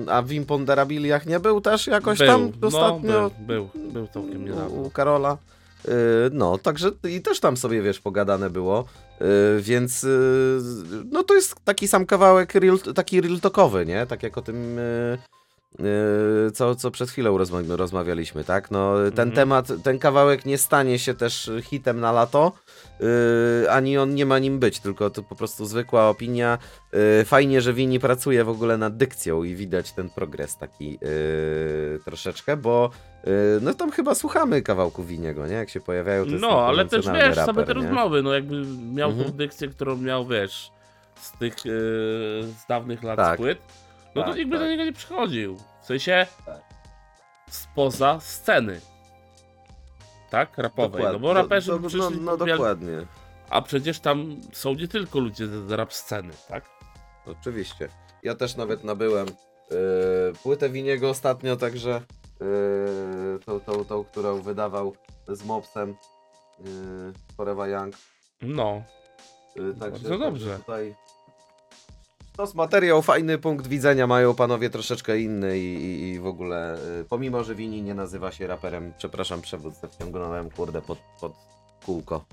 [0.08, 3.30] A w Imponderabiliach nie był też jakoś był, tam no, ostatnio?
[3.38, 4.82] był, był, był całkiem niedawno.
[4.82, 5.38] u Karola.
[5.84, 5.92] Yy,
[6.32, 8.84] no, także i też tam sobie, wiesz, pogadane było,
[9.20, 9.26] yy,
[9.60, 10.60] więc yy,
[11.10, 14.06] no to jest taki sam kawałek, real, taki real talkowy, nie?
[14.06, 15.18] Tak jak o tym, yy, yy,
[16.54, 18.70] co, co przed chwilą rozma rozmawialiśmy, tak?
[18.70, 19.32] No, ten Mhm.
[19.32, 22.52] temat, ten kawałek nie stanie się też hitem na lato,
[23.00, 23.06] yy,
[23.70, 26.58] ani on nie ma nim być, tylko to po prostu zwykła opinia.
[27.18, 32.00] Yy, fajnie, że Wini pracuje w ogóle nad dykcją i widać ten progres taki yy,
[32.04, 32.90] troszeczkę, bo
[33.24, 35.54] yy, no tam chyba słuchamy kawałku Winiego, nie?
[35.54, 37.82] Jak się pojawiają jest No, ale też wiesz, same te raper, nie?
[37.82, 38.62] rozmowy, no jakby
[38.94, 39.36] miał tą Mhm.
[39.36, 40.70] dykcję, którą miał, wiesz,
[41.20, 41.72] z tych yy,
[42.58, 43.36] z dawnych lat Tak.
[43.36, 43.58] płyt,
[44.20, 44.64] no to Tak, nikt by tak.
[44.66, 45.56] do niego nie przychodził.
[45.82, 46.60] W sensie, Tak.
[47.50, 48.80] spoza sceny.
[50.30, 50.58] Tak?
[50.58, 51.04] Rapowej.
[51.12, 53.06] No bo raperzy do, przyszli no, no tu wiel- dokładnie.
[53.50, 56.64] A przecież tam są nie tylko ludzie z rap sceny, tak?
[57.26, 57.88] Oczywiście.
[58.22, 59.26] Ja też nawet nabyłem
[59.70, 59.76] yy,
[60.42, 62.00] płytę Winiego ostatnio, także
[62.40, 64.96] yy, tą, tą, tą, którą wydawał
[65.28, 65.94] z Mopsem
[66.60, 66.66] yy,
[67.36, 67.94] Forever Young.
[68.42, 68.82] No.
[69.56, 70.58] Yy, także, Bardzo także dobrze.
[70.58, 70.94] Tutaj...
[72.36, 76.78] To jest materiał, fajny punkt widzenia mają panowie troszeczkę inny i, i, i w ogóle,
[76.98, 81.32] yy, pomimo że Wini nie nazywa się raperem, przepraszam, przewódcę wciągnąłem, kurde, pod, pod
[81.86, 82.24] kółko.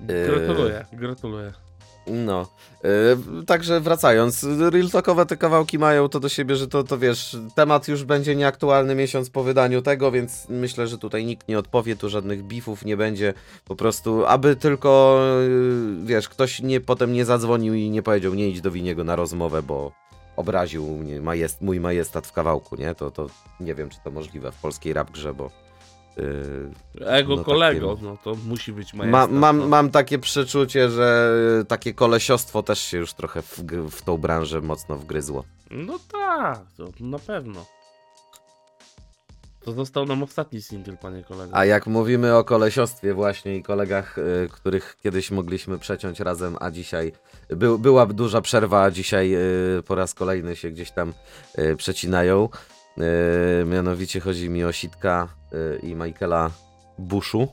[0.00, 1.65] Gratuluję, gratuluję.
[2.06, 2.46] No,
[2.84, 7.36] yy, także wracając, real talkowe te kawałki mają to do siebie, że to, to wiesz,
[7.54, 11.96] temat już będzie nieaktualny miesiąc po wydaniu tego, więc myślę, że tutaj nikt nie odpowie,
[11.96, 13.34] tu żadnych bifów nie będzie,
[13.64, 18.48] po prostu, aby tylko, yy, wiesz, ktoś nie, potem nie zadzwonił i nie powiedział, nie
[18.48, 19.92] idź do Winiego na rozmowę, bo
[20.36, 22.94] obraził mnie majest, mój majestat w kawałku, nie?
[22.94, 23.26] To, to
[23.60, 25.65] nie wiem, czy to możliwe w polskiej rap grze, bo...
[26.16, 29.30] Yy, Ego No, kolego, takie- no to musi być Ma, majestat.
[29.38, 29.68] mam, no.
[29.68, 31.34] mam takie przeczucie, że
[31.68, 33.58] takie kolesiostwo też się już trochę w,
[33.90, 35.44] w tą branżę mocno wgryzło.
[35.70, 37.66] No tak, to na pewno.
[39.64, 41.56] To został nam ostatni singiel, panie kolego.
[41.56, 46.70] A jak mówimy o kolesiostwie właśnie i kolegach, y, których kiedyś mogliśmy przeciąć razem, a
[46.70, 47.12] dzisiaj
[47.48, 49.34] był, była duża przerwa, a dzisiaj
[49.78, 51.12] y, po raz kolejny się gdzieś tam
[51.58, 52.48] y, przecinają.
[53.62, 55.45] Y, mianowicie chodzi mi o Sitka y,
[55.82, 56.50] i Michaela
[56.98, 57.48] Bushu.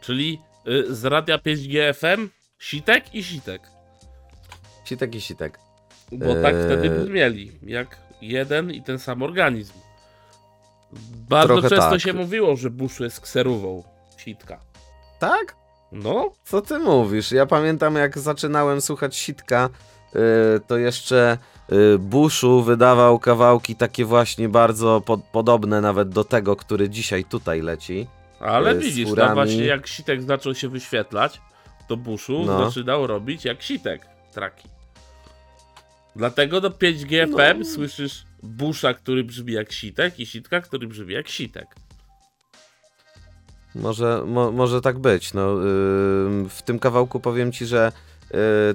[0.00, 2.28] Czyli y, z radia 5G FM,
[2.58, 3.62] sitek i sitek.
[4.84, 5.58] Sitek i Sitek.
[6.12, 6.64] Bo tak Eee.
[6.64, 9.72] wtedy brzmieli, jak jeden i ten sam organizm.
[11.28, 12.00] Bardzo Trochę często tak.
[12.00, 13.82] się mówiło, że Bushu jest kserową
[14.16, 14.60] sitka.
[15.18, 15.56] Tak?
[15.92, 17.32] No, Co ty mówisz?
[17.32, 19.68] Ja pamiętam jak zaczynałem słuchać Sitka,
[20.66, 21.38] to jeszcze
[21.68, 27.62] yy, Bushu wydawał kawałki takie właśnie bardzo pod, podobne nawet do tego, który dzisiaj tutaj
[27.62, 28.06] leci.
[28.40, 31.40] ale Y, widzisz, tam właśnie jak sitek zaczął się wyświetlać,
[31.88, 32.64] to Bushu No.
[32.64, 34.68] zaczynał robić jak sitek traki.
[36.16, 37.36] Dlatego do 5G No.
[37.38, 41.66] FM słyszysz Busha, który brzmi jak sitek i sitka, który brzmi jak sitek.
[43.74, 45.34] Może, mo, może tak być.
[45.34, 47.92] No, yy, w tym kawałku powiem ci, że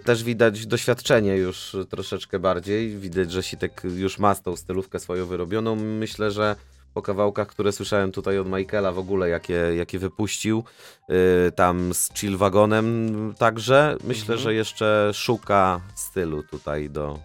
[0.05, 2.97] też widać doświadczenie już troszeczkę bardziej.
[2.97, 5.75] Widać, że Sitek już ma tą stylówkę swoją wyrobioną.
[5.75, 6.55] Myślę, że
[6.93, 10.63] po kawałkach, które słyszałem tutaj od Michaela w ogóle, jakie, jakie wypuścił,
[11.09, 11.15] yy,
[11.55, 14.39] tam z Chill Wagonem także, myślę, Mhm.
[14.39, 17.19] że jeszcze szuka stylu tutaj do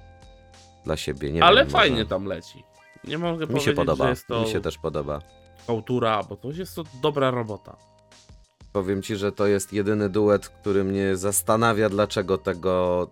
[0.85, 1.33] dla siebie.
[1.33, 2.07] Nie Ale wiem, fajnie może...
[2.09, 2.65] tam leci.
[3.05, 5.21] Nie mogę Mi powiedzieć, się podoba, że jest to mi się też podoba.
[5.69, 7.77] autura, bo to jest to dobra robota.
[8.73, 13.09] Powiem ci, że to jest jedyny duet, który mnie zastanawia, dlaczego tego.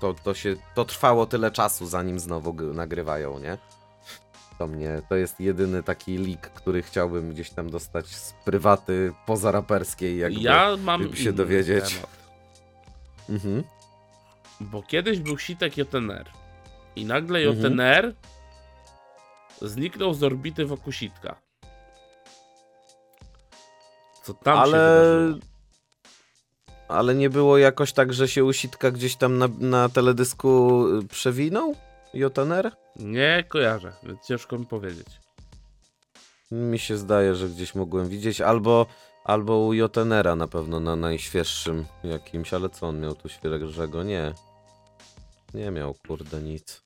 [0.00, 0.56] To, to się.
[0.74, 3.58] To trwało tyle czasu, zanim znowu nagrywają, nie?
[4.58, 5.02] To mnie.
[5.08, 10.40] To jest jedyny taki leak, który chciałbym gdzieś tam dostać z prywaty pozaraperskiej, jakby.
[10.40, 11.94] ja mam żeby się dowiedzieć.
[11.94, 12.10] temat.
[13.28, 13.62] Mhm.
[14.60, 16.30] Bo kiedyś był sitek JNR.
[16.96, 17.72] I nagle Mhm.
[17.72, 18.14] JNR
[19.62, 21.36] zniknął z orbity wokół sitka.
[24.22, 25.00] Co tam się Ale.
[25.00, 25.52] wydarzyło?
[26.88, 31.74] Ale nie było jakoś tak, że się usitka gdzieś tam na, na teledysku y, przewinął?
[32.14, 32.72] JNR?
[32.96, 35.06] Nie kojarzę, więc ciężko mi powiedzieć.
[36.50, 38.86] Mi się zdaje, że gdzieś mogłem widzieć, albo,
[39.24, 44.02] albo u Jotenera na pewno na najświeższym jakimś, ale co on miał tu świeżego?
[44.02, 44.32] Nie.
[45.54, 46.82] Nie miał, kurde, nic.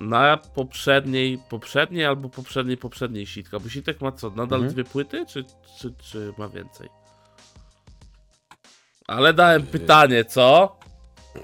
[0.00, 3.58] Na poprzedniej, poprzedniej albo poprzedniej, poprzedniej sitka.
[3.60, 4.72] Bo sitek ma co, nadal Mhm.
[4.74, 5.44] dwie płyty, czy,
[5.78, 6.88] czy, czy ma więcej?
[9.06, 10.76] Ale dałem pytanie, co?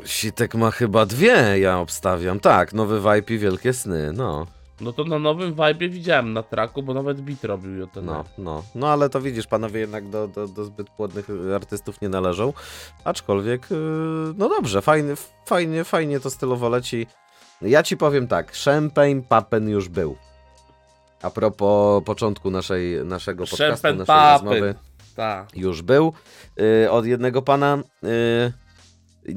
[0.04, 2.40] Sitek ma chyba dwie, ja obstawiam.
[2.40, 4.46] Tak, nowy vibe i wielkie sny, no.
[4.80, 8.02] No to na nowym vibe widziałem na traku, bo nawet beat robił JNR.
[8.02, 8.62] No, no.
[8.74, 12.52] No ale to widzisz, panowie jednak do, do, do zbyt płodnych artystów nie należą.
[13.04, 13.76] Aczkolwiek, yy,
[14.38, 15.14] no dobrze, fajnie,
[15.46, 17.06] fajnie, fajnie to stylowo leci.
[17.62, 20.16] Ja ci powiem tak, Champagne Papen już był.
[21.22, 24.74] A propos początku naszej, naszego podcastu, Champagne naszej rozmowy,
[25.16, 25.56] Tak.
[25.56, 26.12] już był
[26.56, 27.78] yy, od jednego pana.
[28.02, 28.52] Yy,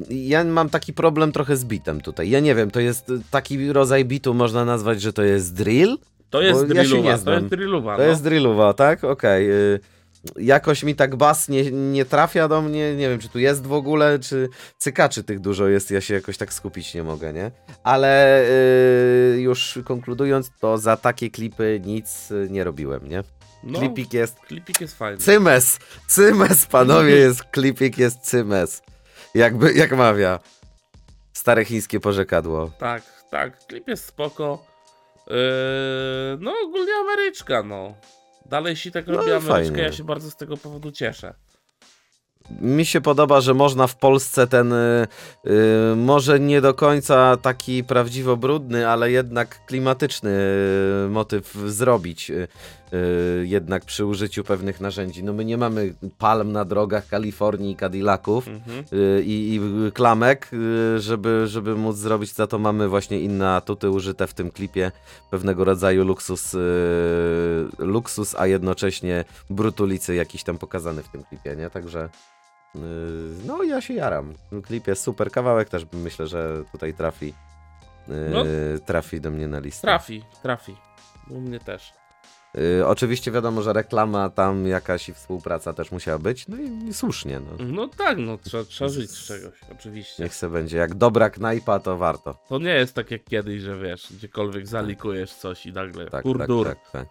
[0.09, 2.29] ja mam taki problem trochę z bitem tutaj.
[2.29, 5.97] Ja nie wiem, to jest taki rodzaj bitu, można nazwać, że to jest drill?
[6.29, 8.07] To jest Bo ja to jest drillowa, To no.
[8.09, 9.03] jest drillowa, tak?
[9.03, 9.51] Okej.
[9.51, 9.79] y,
[10.35, 13.73] Jakoś mi tak bas nie, nie trafia do mnie, nie wiem czy tu jest w
[13.73, 17.51] ogóle, czy cykaczy tych dużo jest, ja się jakoś tak skupić nie mogę, nie?
[17.83, 18.41] Ale
[19.35, 23.23] y, już konkludując, to za takie klipy nic y, nie robiłem, nie?
[23.63, 25.17] no, Klipik jest klipik jest fajny.
[25.17, 28.81] cymes, cymes panowie, jest klipik jest cymes.
[29.35, 30.39] Jakby, jak mawia.
[31.33, 32.71] Stare chińskie porzekadło.
[32.79, 34.65] Tak, tak, klip jest spoko.
[35.27, 35.35] Yy,
[36.39, 37.95] no ogólnie Ameryczka, no.
[38.49, 41.33] Dalej Sitek No robi i Ameryczkę, ja się bardzo z tego powodu cieszę.
[42.61, 45.07] Mi się podoba, że można w Polsce ten, y,
[45.47, 50.31] y, może nie do końca taki prawdziwo brudny, ale jednak klimatyczny
[51.05, 52.47] y, motyw zrobić, y,
[53.43, 55.23] jednak przy użyciu pewnych narzędzi.
[55.23, 58.85] No my nie mamy palm na drogach Kalifornii i Cadillaców Mhm.
[58.93, 59.61] y, i, i
[59.91, 64.51] klamek, y, żeby, żeby móc zrobić, za to mamy właśnie inne atuty użyte w tym
[64.51, 64.91] klipie,
[65.31, 66.57] pewnego rodzaju luksus, y,
[67.77, 71.69] luksus a jednocześnie brutulicy jakiś tam pokazany w tym klipie, nie?
[71.69, 72.09] Także
[72.75, 72.79] y,
[73.47, 74.33] no ja się jaram.
[74.63, 77.33] Klip jest super, kawałek też myślę, że tutaj trafi
[78.09, 78.43] y, No.
[78.85, 79.81] trafi do mnie na listę.
[79.81, 80.75] Trafi, trafi.
[81.29, 81.93] U mnie też.
[82.57, 86.93] Y, oczywiście wiadomo, że reklama tam jakaś i współpraca też musiała być, no i, i
[86.93, 87.65] słusznie, no.
[87.65, 90.23] No tak, no trzeba, trzeba żyć z czegoś, oczywiście.
[90.23, 90.77] Niech se będzie.
[90.77, 92.35] Jak dobra knajpa, to warto.
[92.49, 96.67] To nie jest tak jak kiedyś, że wiesz, gdziekolwiek zalikujesz coś i nagle Tak, kurdur,
[96.67, 97.07] tak, tak,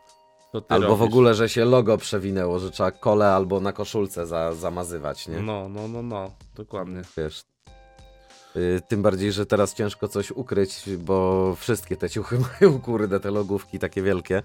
[0.53, 0.63] tak.
[0.69, 1.13] ty Albo w robisz.
[1.13, 5.41] ogóle, że się logo przewinęło, że trzeba kole albo na koszulce za, zamazywać, nie?
[5.41, 7.03] No, no, no, no, dokładnie.
[7.17, 7.43] Wiesz.
[8.57, 13.31] Y, Tym bardziej, że teraz ciężko coś ukryć, bo wszystkie te ciuchy mają, kurde, te
[13.31, 14.43] logówki takie wielkie.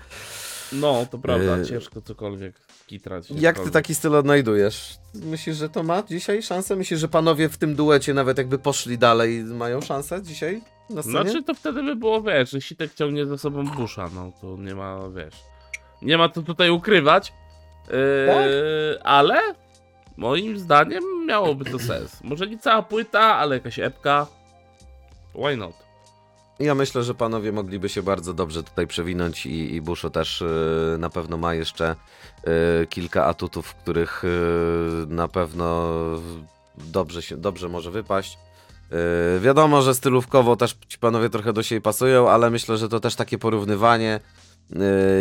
[0.72, 1.66] No, to prawda, Yy.
[1.66, 2.56] ciężko cokolwiek
[2.88, 3.32] kitrać.
[3.32, 4.98] Jak ty taki styl odnajdujesz?
[5.14, 6.76] Myślisz, że to ma dzisiaj szansę?
[6.76, 11.22] Myślisz, że panowie w tym duecie, nawet jakby poszli dalej, mają szansę dzisiaj na scenie?
[11.22, 14.76] Znaczy to wtedy by było, wiesz, że Sitek ciągnie za sobą Busha, no to nie
[14.76, 15.36] ma, wiesz,
[16.02, 17.34] nie ma to tutaj ukrywać,
[17.88, 17.94] yy,
[18.28, 18.46] Tak?
[19.04, 19.42] ale
[20.18, 22.20] moim zdaniem miałoby to sens.
[22.24, 24.28] Może nie cała płyta, ale jakaś epka,
[25.36, 25.74] why not?
[26.60, 30.96] Ja myślę, że panowie mogliby się bardzo dobrze tutaj przewinąć i, i Busho też y,
[31.00, 31.96] na pewno ma jeszcze
[32.84, 34.28] y, kilka atutów, których y,
[35.08, 35.90] na pewno
[36.78, 38.38] dobrze, się, dobrze może wypaść.
[39.40, 43.16] Wiadomo, że stylówkowo też ci panowie trochę do siebie pasują, ale myślę, że to też
[43.16, 44.20] takie porównywanie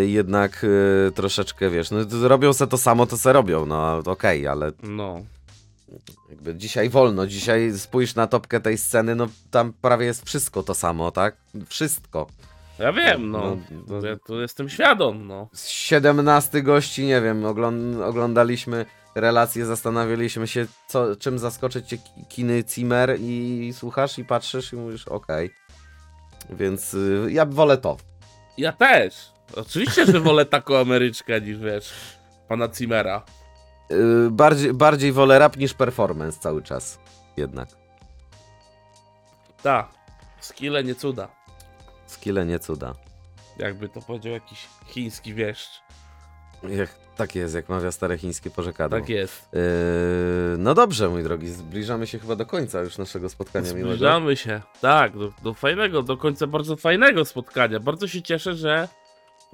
[0.07, 0.67] jednak
[1.15, 5.23] troszeczkę, wiesz, no robią se to samo, to se robią, no okej, ale No,
[6.31, 10.75] jakby dzisiaj wolno, dzisiaj spójrz na topkę tej sceny, no tam prawie jest wszystko to
[10.75, 11.37] samo, tak?
[11.67, 12.27] Wszystko.
[12.79, 13.39] ja wiem, no,
[13.89, 14.07] No, no.
[14.07, 15.49] ja tu jestem świadom, no.
[15.53, 22.25] Z 17 gości, nie wiem, ogląd oglądaliśmy relacje, zastanawialiśmy się, co, czym zaskoczyć cię ki-
[22.29, 25.51] kiny Zimmer i słuchasz i patrzysz i mówisz, okej.
[26.51, 27.97] Więc y, ja wolę to.
[28.59, 29.15] Ja też,
[29.57, 31.93] oczywiście, że wolę taką Ameryczkę niż, wiesz,
[32.49, 33.25] pana Cimera.
[33.91, 36.99] Y, bardziej, bardziej wolę rap niż performance cały czas.
[37.37, 37.69] Jednak.
[39.63, 39.89] Tak,
[40.41, 41.29] skille nie cuda,
[42.07, 42.95] Skille nie cuda.
[43.59, 45.71] jakby to powiedział jakiś chiński wieszcz.
[46.69, 48.99] Jak, tak jest, jak mawia stare chińskie porzekadło.
[49.01, 49.49] Tak jest.
[49.53, 49.61] Yy,
[50.59, 53.87] no dobrze, mój drogi, zbliżamy się chyba do końca już naszego spotkania miłego.
[53.89, 57.81] Zbliżamy się, tak, do, do fajnego, do końca bardzo fajnego spotkania.
[57.81, 58.89] Bardzo się cieszę, że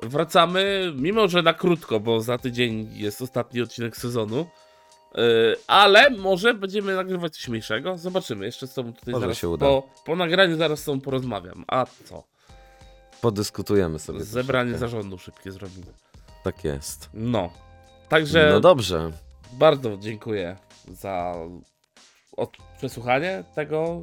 [0.02, 4.46] wracamy, mimo że na krótko, bo za tydzień jest ostatni odcinek sezonu.
[5.14, 5.22] Yy,
[5.66, 7.98] ale może będziemy nagrywać coś mniejszego.
[7.98, 8.46] Zobaczymy.
[8.46, 9.38] Jeszcze z tobą tutaj Może zaraz.
[9.38, 9.66] się uda.
[9.66, 11.64] Po, po nagraniu zaraz z tobą porozmawiam.
[11.68, 12.24] A co?
[13.20, 14.24] Podyskutujemy sobie.
[14.24, 14.90] Zebranie troszeczkę.
[14.96, 15.86] zarządu szybkie zrobimy.
[16.44, 17.10] Tak jest.
[17.14, 17.50] No.
[18.08, 19.10] Także No dobrze.
[19.52, 20.56] bardzo dziękuję
[20.92, 21.34] za
[22.78, 24.00] przesłuchanie tego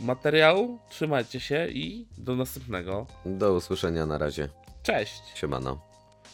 [0.00, 0.78] materiału.
[0.90, 3.06] Trzymajcie się i do następnego.
[3.26, 4.48] Do usłyszenia na razie.
[4.82, 5.22] Cześć!
[5.34, 5.91] Siemano.